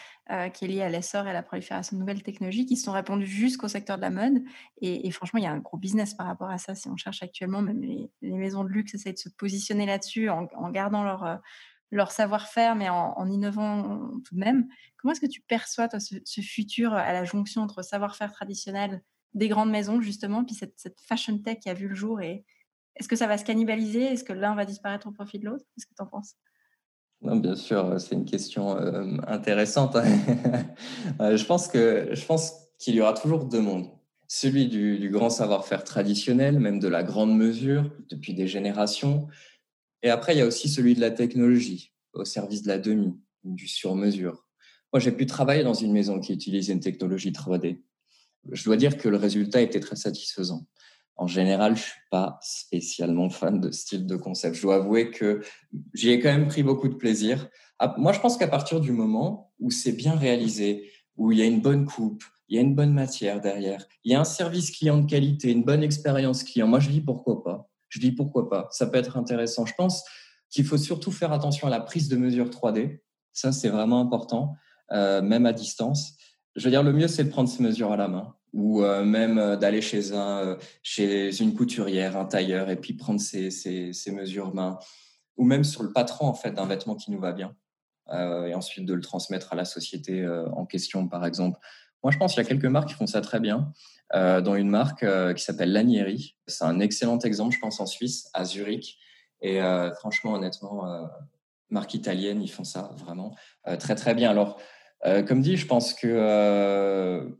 qui 0.53 0.65
est 0.65 0.67
lié 0.67 0.81
à 0.81 0.89
l'essor 0.89 1.25
et 1.25 1.29
à 1.29 1.33
la 1.33 1.41
prolifération 1.41 1.95
de 1.95 2.01
nouvelles 2.01 2.21
technologies 2.21 2.65
qui 2.65 2.75
sont 2.75 2.91
répandues 2.91 3.25
jusqu'au 3.25 3.69
secteur 3.69 3.95
de 3.95 4.01
la 4.01 4.09
mode. 4.09 4.43
Et, 4.81 5.09
franchement, 5.11 5.39
il 5.39 5.43
y 5.43 5.47
a 5.47 5.51
un 5.51 5.59
gros 5.59 5.77
business 5.77 6.13
par 6.13 6.27
rapport 6.27 6.49
à 6.49 6.57
ça. 6.57 6.75
Si 6.75 6.89
on 6.89 6.97
cherche 6.97 7.23
actuellement, 7.23 7.61
même 7.61 7.81
les, 7.81 8.09
maisons 8.21 8.65
de 8.65 8.69
luxe 8.69 8.93
essayent 8.93 9.13
de 9.13 9.17
se 9.19 9.29
positionner 9.29 9.85
là-dessus 9.85 10.29
en, 10.29 10.49
en, 10.53 10.69
gardant 10.69 11.03
leur, 11.03 11.39
leur 11.91 12.11
savoir-faire, 12.11 12.75
mais 12.75 12.89
en, 12.89 13.29
innovant 13.29 14.11
tout 14.25 14.35
de 14.35 14.39
même. 14.39 14.67
Comment 14.97 15.13
est-ce 15.13 15.21
que 15.21 15.25
tu 15.25 15.41
perçois 15.41 15.87
toi, 15.87 15.99
ce, 15.99 16.41
futur 16.41 16.93
à 16.93 17.13
la 17.13 17.23
jonction 17.23 17.61
entre 17.61 17.81
savoir-faire 17.81 18.31
traditionnel 18.31 19.01
des 19.33 19.47
grandes 19.47 19.69
maisons, 19.69 20.01
justement, 20.01 20.43
puis 20.43 20.55
cette, 20.55 20.99
fashion 21.07 21.37
tech 21.37 21.59
qui 21.59 21.69
a 21.69 21.73
vu 21.73 21.87
le 21.87 21.95
jour 21.95 22.21
et 22.21 22.43
Est-ce 22.99 23.07
que 23.07 23.15
ça 23.15 23.27
va 23.27 23.37
se 23.37 23.45
cannibaliser? 23.45 24.03
Est-ce 24.03 24.23
que 24.23 24.33
l'un 24.33 24.55
va 24.55 24.65
disparaître 24.65 25.07
au 25.07 25.11
profit 25.11 25.39
de 25.39 25.45
l'autre? 25.45 25.65
Qu'est-ce 25.73 25.85
que 25.85 25.93
tu 25.95 26.01
en 26.01 26.07
penses? 26.07 26.35
Non, 27.21 27.35
bien 27.35 27.55
sûr, 27.55 27.99
c'est 27.99 28.15
une 28.15 28.25
question 28.25 28.77
euh, 28.77 29.17
intéressante. 29.27 29.95
Hein. 29.95 30.05
Euh, 31.19 31.35
je 31.35 31.45
pense 31.45 31.67
que 31.67 32.09
je 32.11 32.25
pense 32.25 32.53
qu'il 32.77 32.93
y 32.93 33.01
aura 33.01 33.13
toujours 33.13 33.45
deux 33.45 33.61
mondes. 33.61 33.87
Celui 34.27 34.67
du, 34.67 34.99
du 34.99 35.09
grand 35.09 35.29
savoir-faire 35.29 35.83
traditionnel, 35.83 36.59
même 36.59 36.79
de 36.79 36.87
la 36.87 37.01
grande 37.01 37.35
mesure, 37.35 37.89
depuis 38.09 38.33
des 38.33 38.45
générations, 38.45 39.27
et 40.03 40.09
après, 40.09 40.35
il 40.35 40.39
y 40.39 40.41
a 40.41 40.45
aussi 40.45 40.69
celui 40.69 40.93
de 40.95 41.01
la 41.01 41.11
technologie, 41.11 41.93
au 42.13 42.25
service 42.25 42.61
de 42.63 42.67
la 42.67 42.77
demi, 42.77 43.13
du 43.43 43.67
sur-mesure. 43.67 44.45
Moi, 44.93 44.99
j'ai 44.99 45.11
pu 45.11 45.25
travailler 45.25 45.63
dans 45.63 45.73
une 45.73 45.91
maison 45.91 46.19
qui 46.19 46.33
utilisait 46.33 46.73
une 46.73 46.79
technologie 46.79 47.31
3D. 47.31 47.81
Je 48.51 48.63
dois 48.63 48.77
dire 48.77 48.97
que 48.97 49.09
le 49.09 49.17
résultat 49.17 49.61
était 49.61 49.79
très 49.79 49.95
satisfaisant. 49.95 50.67
En 51.17 51.27
général, 51.27 51.75
je 51.75 51.81
suis 51.81 52.01
pas 52.11 52.39
spécialement 52.41 53.29
fan 53.29 53.59
de 53.59 53.71
ce 53.71 53.81
style 53.81 54.05
de 54.05 54.15
concept. 54.15 54.55
Je 54.55 54.61
dois 54.61 54.75
avouer 54.75 55.09
que 55.11 55.41
j'y 55.93 56.11
ai 56.11 56.19
quand 56.19 56.29
même 56.29 56.47
pris 56.47 56.63
beaucoup 56.63 56.87
de 56.87 56.95
plaisir. 56.95 57.49
Ah, 57.79 57.95
moi, 57.97 58.13
je 58.13 58.19
pense 58.19 58.37
qu'à 58.37 58.47
partir 58.47 58.79
du 58.79 58.91
moment 58.91 59.53
où 59.59 59.71
c'est 59.71 59.93
bien 59.93 60.15
réalisé, 60.15 60.91
où 61.15 61.31
il 61.31 61.39
y 61.39 61.41
a 61.41 61.45
une 61.45 61.61
bonne 61.61 61.85
coupe, 61.85 62.23
il 62.49 62.55
y 62.55 62.59
a 62.59 62.61
une 62.61 62.75
bonne 62.75 62.93
matière 62.93 63.41
derrière, 63.41 63.85
il 64.03 64.11
y 64.11 64.15
a 64.15 64.19
un 64.19 64.25
service 64.25 64.71
client 64.71 64.99
de 64.99 65.09
qualité, 65.09 65.51
une 65.51 65.63
bonne 65.63 65.83
expérience 65.83 66.43
client, 66.43 66.67
moi, 66.67 66.79
je 66.79 66.89
dis 66.89 67.01
pourquoi 67.01 67.43
pas 67.43 67.69
je 67.89 67.99
dis 67.99 68.11
pourquoi 68.11 68.49
pas, 68.49 68.67
ça 68.71 68.87
peut 68.87 68.97
être 68.97 69.17
intéressant. 69.17 69.65
Je 69.65 69.73
pense 69.73 70.03
qu'il 70.49 70.65
faut 70.65 70.77
surtout 70.77 71.11
faire 71.11 71.31
attention 71.31 71.67
à 71.67 71.69
la 71.69 71.79
prise 71.79 72.09
de 72.09 72.17
mesure 72.17 72.49
3D. 72.49 73.01
Ça, 73.33 73.51
c'est 73.51 73.69
vraiment 73.69 73.99
important, 73.99 74.55
euh, 74.91 75.21
même 75.21 75.45
à 75.45 75.53
distance. 75.53 76.13
Je 76.55 76.63
veux 76.65 76.71
dire, 76.71 76.83
le 76.83 76.93
mieux, 76.93 77.07
c'est 77.07 77.23
de 77.23 77.29
prendre 77.29 77.49
ces 77.49 77.61
mesures 77.61 77.91
à 77.91 77.97
la 77.97 78.07
main 78.07 78.35
ou 78.57 78.83
euh, 78.83 79.05
même 79.05 79.37
euh, 79.37 79.55
d'aller 79.55 79.81
chez 79.81 80.13
un, 80.13 80.57
chez 80.83 81.41
une 81.41 81.53
couturière, 81.53 82.17
un 82.17 82.25
tailleur, 82.25 82.69
et 82.69 82.75
puis 82.75 82.93
prendre 82.93 83.21
ces, 83.21 83.49
ces 83.51 84.11
mesures 84.11 84.53
main, 84.53 84.77
ou 85.37 85.45
même 85.45 85.63
sur 85.63 85.83
le 85.83 85.93
patron 85.93 86.27
en 86.27 86.33
fait 86.33 86.51
d'un 86.51 86.65
vêtement 86.65 86.95
qui 86.95 87.11
nous 87.11 87.19
va 87.19 87.31
bien, 87.31 87.55
et 88.11 88.53
ensuite 88.53 88.85
de 88.85 88.93
le 88.93 89.01
transmettre 89.01 89.51
à 89.51 89.55
la 89.57 89.65
société 89.65 90.25
en 90.53 90.65
question, 90.65 91.09
par 91.09 91.25
exemple. 91.25 91.59
Moi, 92.03 92.11
je 92.11 92.17
pense 92.17 92.33
qu'il 92.33 92.41
y 92.41 92.45
a 92.45 92.47
quelques 92.47 92.65
marques 92.65 92.87
qui 92.87 92.93
font 92.93 93.05
ça 93.05 93.19
très 93.19 93.41
bien. 93.41 93.73
Euh, 94.13 94.39
dans 94.39 94.55
une 94.55 94.69
marque 94.69 95.03
euh, 95.03 95.33
qui 95.33 95.43
s'appelle 95.43 95.73
Lanieri. 95.73 96.37
C'est 96.47 96.63
un 96.63 96.79
excellent 96.79 97.19
exemple, 97.19 97.53
je 97.53 97.59
pense, 97.59 97.81
en 97.81 97.85
Suisse, 97.85 98.29
à 98.33 98.45
Zurich. 98.45 98.97
Et 99.41 99.61
euh, 99.61 99.93
franchement, 99.95 100.33
honnêtement, 100.33 101.09
marque 101.69 101.93
italienne, 101.93 102.41
ils 102.41 102.51
font 102.51 102.63
ça 102.63 102.91
vraiment 102.95 103.35
très 103.79 103.95
très 103.95 104.15
bien. 104.15 104.31
Alors, 104.31 104.59
comme 105.27 105.41
dit, 105.41 105.57
je 105.57 105.67
pense 105.67 105.93
que 105.93 107.37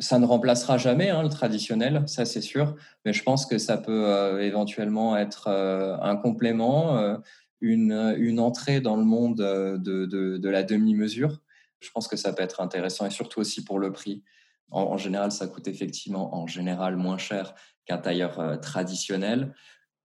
ça 0.00 0.18
ne 0.18 0.26
remplacera 0.26 0.78
jamais 0.78 1.10
hein, 1.10 1.22
le 1.22 1.28
traditionnel, 1.28 2.02
ça 2.06 2.24
c'est 2.24 2.40
sûr, 2.40 2.74
mais 3.04 3.12
je 3.12 3.22
pense 3.22 3.46
que 3.46 3.58
ça 3.58 3.78
peut 3.78 4.40
éventuellement 4.42 5.16
être 5.16 5.48
un 5.48 6.16
complément, 6.16 7.16
une, 7.60 8.14
une, 8.18 8.40
entrée 8.40 8.80
dans 8.80 8.96
le 8.96 9.04
monde 9.04 9.36
de, 9.36 10.48
la 10.48 10.62
demi-mesure. 10.62 11.40
Je 11.80 11.90
pense 11.90 12.08
que 12.08 12.16
ça 12.16 12.32
peut 12.32 12.42
être 12.42 12.60
intéressant 12.60 13.06
et 13.06 13.10
surtout 13.10 13.40
aussi 13.40 13.64
pour 13.64 13.78
le 13.78 13.92
prix. 13.92 14.22
En, 14.70 14.96
général, 14.96 15.32
ça 15.32 15.48
coûte 15.48 15.66
effectivement 15.66 16.34
en 16.34 16.46
général 16.46 16.96
moins 16.96 17.18
cher 17.18 17.54
qu'un 17.86 17.98
tailleur 17.98 18.38
euh, 18.38 18.56
traditionnel, 18.56 19.52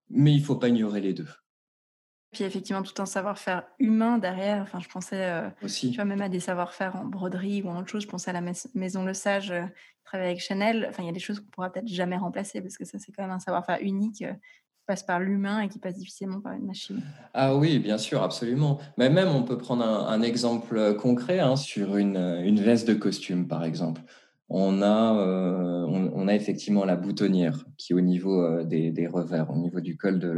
mais 0.09 0.31
il 0.31 0.39
ne 0.39 0.43
faut 0.43 0.55
pas 0.55 0.69
ignorer 0.69 1.01
les 1.01 1.13
deux. 1.13 1.27
Puis 2.35 2.43
effectivement, 2.43 2.83
tout 2.83 3.01
un 3.01 3.05
savoir-faire 3.05 3.63
humain 3.79 4.17
derrière. 4.17 4.61
Enfin, 4.61 4.81
je 4.81 4.89
pensais 4.89 5.23
euh, 5.23 5.47
Aussi. 5.63 5.91
Tu 5.91 5.95
vois, 5.95 6.03
même 6.03 6.21
à 6.21 6.27
des 6.27 6.41
savoir-faire 6.41 6.97
en 6.97 7.05
broderie 7.05 7.61
ou 7.63 7.69
en 7.69 7.79
autre 7.79 7.87
chose. 7.87 8.03
Je 8.03 8.09
pensais 8.09 8.29
à 8.29 8.33
la 8.33 8.41
maison 8.73 9.05
Le 9.05 9.13
Sage, 9.13 9.51
euh, 9.51 9.61
qui 9.63 10.03
travaille 10.03 10.27
avec 10.27 10.41
Chanel. 10.41 10.85
Enfin, 10.89 11.03
il 11.03 11.05
y 11.05 11.09
a 11.09 11.13
des 11.13 11.21
choses 11.21 11.39
qu'on 11.39 11.45
pourra 11.45 11.71
peut-être 11.71 11.87
jamais 11.87 12.17
remplacer 12.17 12.59
parce 12.59 12.77
que 12.77 12.83
ça, 12.83 12.99
c'est 12.99 13.13
quand 13.13 13.23
même 13.23 13.31
un 13.31 13.39
savoir-faire 13.39 13.77
unique 13.79 14.17
qui 14.17 14.25
passe 14.85 15.01
par 15.01 15.21
l'humain 15.21 15.61
et 15.61 15.69
qui 15.69 15.79
passe 15.79 15.95
difficilement 15.95 16.41
par 16.41 16.51
une 16.51 16.65
machine. 16.65 17.01
Ah 17.33 17.55
oui, 17.55 17.79
bien 17.79 17.97
sûr, 17.97 18.21
absolument. 18.21 18.81
Mais 18.97 19.09
même, 19.09 19.29
on 19.29 19.43
peut 19.43 19.57
prendre 19.57 19.85
un, 19.85 20.21
exemple 20.21 20.97
concret 20.97 21.39
hein, 21.39 21.55
sur 21.55 21.95
une, 21.95 22.17
une 22.17 22.59
veste 22.59 22.85
de 22.85 22.95
costume, 22.95 23.47
par 23.47 23.63
exemple 23.63 24.01
on 24.49 24.81
a, 24.83 25.17
euh, 25.17 25.85
on, 25.87 26.27
a 26.27 26.35
effectivement 26.35 26.85
la 26.85 26.95
boutonnière 26.95 27.65
qui 27.77 27.93
au 27.93 28.01
niveau 28.01 28.43
euh, 28.43 28.63
des, 28.63 29.07
revers, 29.07 29.49
au 29.49 29.57
niveau 29.57 29.79
du 29.79 29.97
col 29.97 30.19
de 30.19 30.29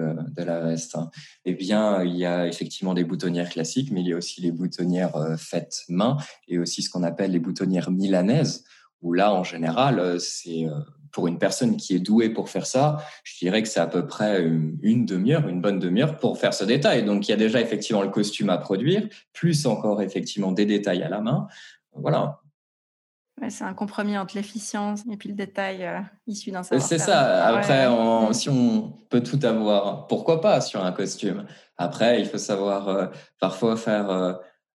la, 0.43 0.61
veste. 0.61 0.95
Hein. 0.95 1.09
Eh 1.43 1.53
bien, 1.53 2.03
il 2.03 2.15
y 2.15 2.25
a 2.25 2.47
effectivement 2.47 2.93
des 2.93 3.03
boutonnières 3.03 3.49
classiques, 3.49 3.91
mais 3.91 4.01
il 4.01 4.07
y 4.07 4.13
a 4.13 4.17
aussi 4.17 4.41
les 4.41 4.51
boutonnières 4.51 5.15
euh, 5.17 5.35
faites 5.37 5.83
main 5.89 6.17
et 6.47 6.57
aussi 6.57 6.81
ce 6.81 6.89
qu'on 6.89 7.03
appelle 7.03 7.31
les 7.31 7.39
boutonnières 7.39 7.91
milanaises, 7.91 8.63
où 9.01 9.13
là, 9.13 9.33
en 9.33 9.43
général, 9.43 10.19
c'est 10.19 10.65
pour 11.11 11.27
une 11.27 11.37
personne 11.37 11.77
qui 11.77 11.95
est 11.95 11.99
douée 11.99 12.29
pour 12.29 12.49
faire 12.49 12.65
ça, 12.65 12.97
je 13.23 13.37
dirais 13.39 13.61
que 13.61 13.67
c'est 13.67 13.79
à 13.79 13.87
peu 13.87 14.07
près 14.07 14.43
une 14.81 15.05
demi-heure, 15.05 15.47
une 15.47 15.61
bonne 15.61 15.79
demi-heure 15.79 16.17
pour 16.17 16.37
faire 16.37 16.53
ce 16.53 16.63
détail. 16.63 17.05
Donc, 17.05 17.27
il 17.27 17.31
y 17.31 17.33
a 17.33 17.37
déjà 17.37 17.61
effectivement 17.61 18.01
le 18.01 18.09
costume 18.09 18.49
à 18.49 18.57
produire, 18.57 19.07
plus 19.33 19.65
encore 19.65 20.01
effectivement 20.01 20.51
des 20.51 20.65
détails 20.65 21.03
à 21.03 21.09
la 21.09 21.21
main. 21.21 21.47
Voilà, 21.93 22.41
c'est 23.49 23.63
un 23.63 23.73
compromis 23.73 24.17
entre 24.17 24.35
l'efficience 24.35 25.03
et 25.11 25.17
puis 25.17 25.29
le 25.29 25.35
détail 25.35 25.85
euh, 25.85 25.99
issu 26.25 26.51
d'un 26.51 26.63
savoir 26.63 26.87
C'est 26.87 26.97
ça. 26.97 27.45
Après, 27.45 27.87
si 28.33 28.49
on 28.49 28.91
peut 29.09 29.21
tout 29.21 29.39
avoir, 29.43 30.07
pourquoi 30.07 30.41
pas 30.41 30.59
sur 30.59 30.83
un 30.83 30.91
costume? 30.91 31.45
Après, 31.77 32.19
il 32.19 32.27
faut 32.27 32.39
savoir 32.39 32.89
euh, 32.89 33.07
parfois 33.39 33.77
faire 33.77 34.09
euh, 34.09 34.33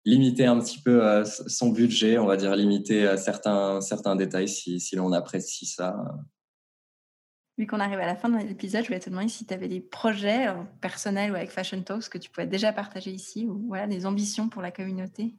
limiter 0.06 0.46
un 0.46 0.60
petit 0.60 0.82
peu 0.82 1.24
son 1.26 1.70
budget, 1.70 2.18
on 2.18 2.26
va 2.26 2.36
dire 2.36 2.56
limiter 2.56 3.16
certains, 3.18 3.80
certains 3.82 4.16
détails 4.16 4.50
si, 4.50 4.80
si 4.80 4.96
l'on 4.96 5.12
apprécie 5.14 5.66
ça. 5.66 5.96
Vu 7.58 7.68
qu'on 7.68 7.80
arrive 7.80 8.00
à 8.00 8.06
la 8.06 8.16
fin 8.16 8.30
de 8.30 8.38
l'épisode, 8.38 8.84
je 8.84 8.88
voulais 8.88 9.02
te 9.02 9.10
demander 9.10 9.28
si 9.28 9.46
tu 9.46 9.54
avais 9.54 9.68
des 9.68 9.82
projets 9.82 10.48
personnels 10.80 11.32
ou 11.32 11.36
avec 11.36 11.52
Fashion 11.52 11.82
Talks 11.82 12.10
que 12.10 12.18
tu 12.18 12.30
pouvais 12.30 12.48
déjà 12.48 12.72
partager 12.72 13.12
ici 13.12 13.46
ou 13.46 13.66
voilà, 13.68 13.88
des 13.88 14.06
ambitions 14.06 14.48
pour 14.48 14.62
la 14.62 14.72
communauté. 14.72 15.36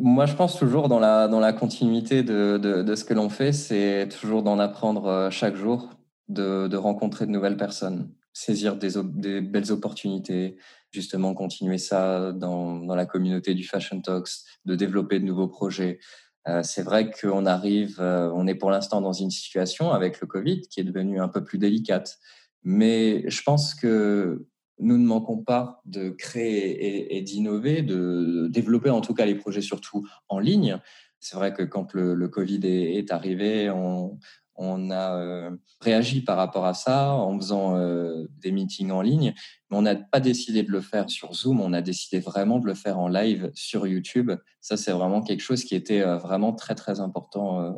Moi, 0.00 0.26
je 0.26 0.34
pense 0.34 0.56
toujours 0.56 0.88
dans 0.88 1.00
la, 1.00 1.26
dans 1.26 1.40
la 1.40 1.52
continuité 1.52 2.22
de, 2.22 2.56
de, 2.56 2.94
ce 2.94 3.04
que 3.04 3.14
l'on 3.14 3.28
fait, 3.28 3.52
c'est 3.52 4.08
toujours 4.08 4.44
d'en 4.44 4.60
apprendre 4.60 5.06
euh, 5.06 5.30
chaque 5.30 5.56
jour, 5.56 5.90
de, 6.28 6.76
rencontrer 6.76 7.26
de 7.26 7.32
nouvelles 7.32 7.56
personnes, 7.56 8.08
saisir 8.32 8.76
des, 8.76 8.90
des, 9.02 9.40
belles 9.40 9.72
opportunités, 9.72 10.56
justement 10.92 11.34
continuer 11.34 11.78
ça 11.78 12.30
dans, 12.30 12.76
dans, 12.76 12.94
la 12.94 13.06
communauté 13.06 13.54
du 13.54 13.64
Fashion 13.64 14.00
Talks, 14.00 14.30
de 14.66 14.76
développer 14.76 15.18
de 15.18 15.24
nouveaux 15.24 15.48
projets. 15.48 15.98
Euh, 16.46 16.62
c'est 16.62 16.82
vrai 16.82 17.10
qu'on 17.10 17.44
arrive, 17.44 17.96
euh, 17.98 18.30
on 18.36 18.46
est 18.46 18.54
pour 18.54 18.70
l'instant 18.70 19.00
dans 19.00 19.12
une 19.12 19.30
situation 19.32 19.90
avec 19.90 20.20
le 20.20 20.28
Covid 20.28 20.60
qui 20.60 20.78
est 20.78 20.84
devenue 20.84 21.20
un 21.20 21.28
peu 21.28 21.42
plus 21.42 21.58
délicate. 21.58 22.18
Mais 22.62 23.28
je 23.28 23.42
pense 23.42 23.74
que 23.74 24.46
nous 24.80 24.98
ne 24.98 25.06
manquons 25.06 25.38
pas 25.38 25.80
de 25.84 26.10
créer 26.10 27.16
et, 27.16 27.22
d'innover, 27.22 27.82
de 27.82 28.48
développer 28.50 28.90
en 28.90 29.00
tout 29.00 29.14
cas 29.14 29.26
les 29.26 29.34
projets 29.34 29.60
surtout 29.60 30.06
en 30.28 30.38
ligne. 30.38 30.78
C'est 31.20 31.36
vrai 31.36 31.52
que 31.52 31.62
quand 31.62 31.94
le, 31.94 32.28
Covid 32.28 32.60
est, 32.64 33.10
arrivé, 33.10 33.70
on, 33.70 34.90
a 34.90 35.16
euh, 35.16 35.50
réagi 35.80 36.20
par 36.20 36.36
rapport 36.36 36.64
à 36.64 36.74
ça 36.74 37.12
en 37.12 37.36
faisant 37.38 37.76
euh, 37.76 38.26
des 38.38 38.52
meetings 38.52 38.90
en 38.90 39.02
ligne, 39.02 39.34
mais 39.70 39.76
on 39.76 39.82
n'a 39.82 39.96
pas 39.96 40.20
décidé 40.20 40.62
de 40.62 40.70
le 40.70 40.80
faire 40.80 41.10
sur 41.10 41.34
Zoom, 41.34 41.60
on 41.60 41.72
a 41.72 41.82
décidé 41.82 42.20
vraiment 42.20 42.58
de 42.58 42.66
le 42.66 42.74
faire 42.74 42.98
en 42.98 43.08
live 43.08 43.50
sur 43.54 43.86
YouTube. 43.86 44.32
Ça, 44.60 44.76
c'est 44.76 44.92
vraiment 44.92 45.22
quelque 45.22 45.42
chose 45.42 45.64
qui 45.64 45.74
était 45.74 46.02
euh, 46.02 46.18
vraiment 46.18 46.52
très, 46.52 46.74
très 46.74 47.00
important 47.00 47.76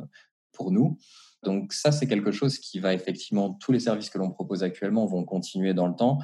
pour 0.53 0.71
nous. 0.71 0.99
Donc 1.43 1.73
ça, 1.73 1.93
c'est 1.93 2.07
quelque 2.07 2.33
chose 2.33 2.59
qui 2.59 2.79
va 2.79 2.93
effectivement, 2.93 3.55
tous 3.55 3.73
les 3.73 3.81
services 3.81 4.11
que 4.11 4.19
l'on 4.19 4.31
propose 4.31 4.63
actuellement 4.63 5.07
vont 5.07 5.25
continuer 5.25 5.75
dans 5.75 5.87
le 5.87 5.95
temps. 5.95 6.19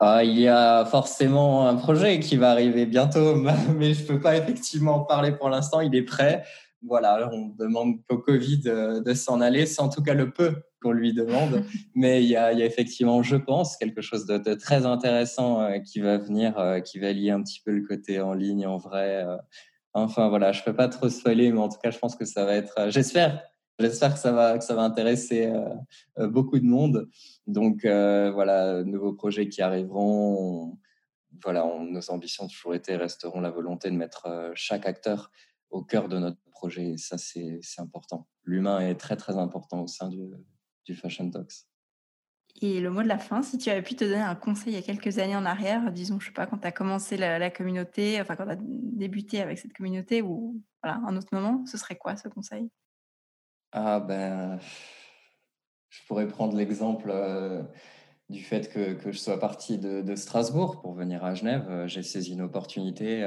Ah, 0.00 0.22
il 0.22 0.38
y 0.38 0.46
a 0.46 0.84
forcément 0.84 1.66
un 1.66 1.74
projet 1.74 2.20
qui 2.20 2.36
va 2.36 2.52
arriver 2.52 2.86
bientôt, 2.86 3.34
mais 3.76 3.94
je 3.94 4.02
ne 4.02 4.06
peux 4.06 4.20
pas 4.20 4.36
effectivement 4.36 4.96
en 4.96 5.00
parler 5.00 5.32
pour 5.32 5.48
l'instant. 5.48 5.80
Il 5.80 5.94
est 5.94 6.04
prêt. 6.04 6.44
Voilà, 6.86 7.28
on 7.32 7.48
demande 7.58 7.96
au 8.08 8.18
Covid 8.18 8.60
de, 8.60 9.14
s'en 9.14 9.40
aller. 9.40 9.66
C'est 9.66 9.82
en 9.82 9.88
tout 9.88 10.02
cas 10.02 10.14
le 10.14 10.30
peu 10.30 10.54
qu'on 10.80 10.92
lui 10.92 11.12
demande. 11.12 11.64
Mais 11.96 12.22
il 12.22 12.28
y, 12.28 12.36
a, 12.36 12.52
effectivement, 12.52 13.24
je 13.24 13.34
pense, 13.34 13.76
quelque 13.76 14.00
chose 14.00 14.26
de, 14.26 14.54
très 14.54 14.86
intéressant 14.86 15.60
euh, 15.60 15.78
qui 15.80 15.98
va 15.98 16.18
venir, 16.18 16.56
euh, 16.58 16.78
qui 16.78 17.00
va 17.00 17.12
lier 17.12 17.30
un 17.30 17.42
petit 17.42 17.60
peu 17.64 17.72
le 17.72 17.84
côté 17.84 18.20
en 18.20 18.34
ligne, 18.34 18.66
en 18.66 18.76
vrai. 18.76 19.24
Euh. 19.24 19.36
Enfin 19.94 20.28
voilà, 20.28 20.52
je 20.52 20.60
ne 20.60 20.66
peux 20.66 20.74
pas 20.74 20.86
trop 20.86 21.08
spoiler, 21.08 21.50
mais 21.50 21.58
en 21.58 21.68
tout 21.68 21.78
cas, 21.82 21.90
je 21.90 21.98
pense 21.98 22.14
que 22.14 22.24
ça 22.24 22.44
va 22.44 22.54
être, 22.54 22.90
j'espère, 22.90 23.42
J'espère 23.78 24.14
que 24.14 24.18
ça 24.18 24.32
va 24.32 24.82
intéresser 24.82 25.46
euh, 25.46 25.74
euh, 26.18 26.28
beaucoup 26.28 26.58
de 26.58 26.64
monde. 26.64 27.08
Donc 27.46 27.84
euh, 27.84 28.30
voilà, 28.32 28.82
nouveaux 28.82 29.12
projets 29.12 29.48
qui 29.48 29.62
arriveront. 29.62 30.78
voilà, 31.42 31.64
nos 31.88 32.10
ambitions 32.10 32.44
ont 32.44 32.48
toujours 32.48 32.74
été 32.74 32.96
resteront 32.96 33.40
la 33.40 33.50
volonté 33.50 33.90
de 33.90 33.94
mettre 33.94 34.52
chaque 34.54 34.86
acteur 34.86 35.30
au 35.70 35.82
cœur 35.84 36.08
de 36.08 36.18
notre 36.18 36.40
projet. 36.50 36.90
Et 36.90 36.96
ça, 36.96 37.18
c'est 37.18 37.60
important. 37.78 38.26
L'humain 38.42 38.80
est 38.80 38.96
très 38.96 39.16
très 39.16 39.36
important 39.36 39.82
au 39.82 39.86
sein 39.86 40.08
du, 40.08 40.28
du 40.84 40.96
Fashion 40.96 41.30
Talks. 41.30 41.66
Et 42.60 42.80
le 42.80 42.90
mot 42.90 43.02
de 43.02 43.08
la 43.08 43.18
fin, 43.18 43.42
si 43.42 43.58
tu 43.58 43.70
avais 43.70 43.82
pu 43.82 43.94
te 43.94 44.04
donner 44.04 44.16
un 44.16 44.34
conseil 44.34 44.72
il 44.72 44.74
y 44.74 44.78
a 44.78 44.82
quelques 44.82 45.18
années 45.18 45.36
en 45.36 45.44
arrière, 45.44 45.92
disons, 45.92 46.18
je 46.18 46.26
sais 46.26 46.32
pas, 46.32 46.46
quand 46.46 46.58
tu 46.58 46.66
as 46.66 46.72
commencé 46.72 47.16
la, 47.16 47.38
la, 47.38 47.50
communauté, 47.50 48.20
enfin 48.20 48.34
quand 48.34 48.46
tu 48.46 48.50
as 48.50 48.58
débuté 48.60 49.40
avec 49.40 49.58
cette 49.58 49.74
communauté 49.74 50.22
ou 50.22 50.60
voilà, 50.82 51.00
un 51.06 51.16
autre 51.16 51.28
moment, 51.30 51.64
ce 51.66 51.78
serait 51.78 51.96
quoi 51.96 52.16
ce 52.16 52.26
conseil? 52.26 52.68
Ah 53.72 54.00
ben, 54.00 54.58
je 55.88 56.00
pourrais 56.06 56.28
prendre 56.28 56.56
l'exemple 56.56 57.12
du 58.28 58.42
fait 58.42 58.70
que, 58.70 58.94
que, 58.94 59.12
je 59.12 59.18
sois 59.18 59.38
parti 59.38 59.78
de, 59.78 60.02
de, 60.02 60.14
Strasbourg 60.14 60.80
pour 60.80 60.94
venir 60.94 61.24
à 61.24 61.34
Genève. 61.34 61.86
J'ai 61.86 62.02
saisi 62.02 62.32
une 62.32 62.42
opportunité. 62.42 63.26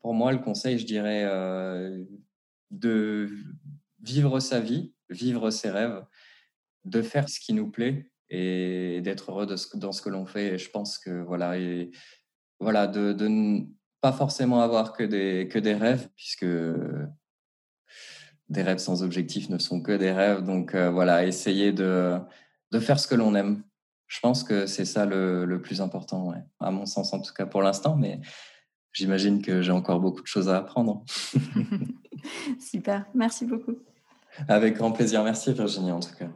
Pour 0.00 0.14
moi, 0.14 0.32
le 0.32 0.38
conseil, 0.38 0.78
je 0.78 0.86
dirais, 0.86 1.24
de 2.70 3.28
vivre 4.02 4.40
sa 4.40 4.60
vie, 4.60 4.92
vivre 5.08 5.50
ses 5.50 5.70
rêves, 5.70 6.04
de 6.84 7.02
faire 7.02 7.28
ce 7.28 7.40
qui 7.40 7.52
nous 7.52 7.70
plaît 7.70 8.10
et 8.28 9.00
d'être 9.02 9.32
heureux 9.32 9.46
de 9.46 9.56
dans 9.76 9.92
ce 9.92 10.02
que 10.02 10.08
l'on 10.08 10.26
fait. 10.26 10.54
Et 10.54 10.58
je 10.58 10.70
pense 10.70 10.98
que 10.98 11.22
voilà, 11.22 11.54
voilà, 12.60 12.86
de, 12.86 13.12
de 13.12 13.28
ne 13.28 13.62
pas 14.00 14.12
forcément 14.12 14.62
avoir 14.62 14.92
que 14.92 15.02
des, 15.02 15.48
que 15.50 15.58
des 15.58 15.74
rêves, 15.74 16.08
puisque 16.16 16.46
des 18.50 18.62
rêves 18.62 18.78
sans 18.78 19.02
objectif 19.02 19.48
ne 19.48 19.58
sont 19.58 19.80
que 19.80 19.92
des 19.92 20.12
rêves. 20.12 20.42
Donc 20.44 20.74
euh, 20.74 20.90
voilà, 20.90 21.24
essayer 21.24 21.72
de, 21.72 22.18
de 22.72 22.80
faire 22.80 23.00
ce 23.00 23.06
que 23.06 23.14
l'on 23.14 23.34
aime. 23.34 23.62
Je 24.08 24.18
pense 24.20 24.42
que 24.42 24.66
c'est 24.66 24.84
ça 24.84 25.06
le, 25.06 25.44
le, 25.44 25.62
plus 25.62 25.80
important, 25.80 26.34
à 26.58 26.70
mon 26.72 26.84
sens 26.84 27.12
en 27.12 27.20
tout 27.20 27.32
cas 27.32 27.46
pour 27.46 27.62
l'instant, 27.62 27.96
mais 27.96 28.20
j'imagine 28.92 29.40
que 29.40 29.62
j'ai 29.62 29.70
encore 29.70 30.00
beaucoup 30.00 30.20
de 30.20 30.26
choses 30.26 30.48
à 30.48 30.58
apprendre. 30.58 31.04
Super, 32.60 33.06
merci 33.14 33.46
beaucoup. 33.46 33.76
Avec 34.48 34.74
grand 34.74 34.90
plaisir, 34.90 35.22
merci 35.22 35.52
Virginie 35.52 35.92
en 35.92 36.00
tout 36.00 36.14
cas. 36.18 36.28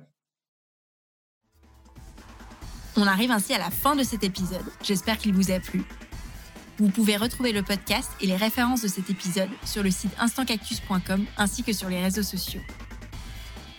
On 2.96 3.08
arrive 3.08 3.32
ainsi 3.32 3.52
à 3.52 3.58
la 3.58 3.70
fin 3.70 3.96
de 3.96 4.04
cet 4.04 4.22
épisode. 4.22 4.64
J'espère 4.80 5.18
qu'il 5.18 5.34
vous 5.34 5.50
a 5.50 5.58
plu. 5.58 5.82
Vous 6.78 6.88
pouvez 6.88 7.16
retrouver 7.16 7.52
le 7.52 7.62
podcast 7.62 8.10
et 8.20 8.26
les 8.26 8.36
références 8.36 8.82
de 8.82 8.88
cet 8.88 9.08
épisode 9.08 9.50
sur 9.64 9.82
le 9.82 9.90
site 9.90 10.10
instantcactus.com 10.18 11.24
ainsi 11.36 11.62
que 11.62 11.72
sur 11.72 11.88
les 11.88 12.02
réseaux 12.02 12.22
sociaux. 12.22 12.60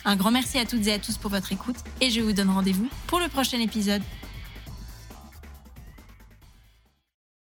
Un 0.06 0.16
grand 0.16 0.32
merci 0.32 0.60
à 0.60 0.66
toutes 0.66 0.88
et 0.88 0.94
à 0.94 1.00
tous 1.00 1.18
pour 1.18 1.32
votre 1.32 1.52
écoute 1.52 1.78
et 2.00 2.10
je 2.10 2.22
vous 2.22 2.32
donne 2.32 2.50
rendez-vous 2.50 2.88
pour 3.08 3.20
le 3.20 3.28
prochain 3.28 3.60
épisode. 3.60 4.02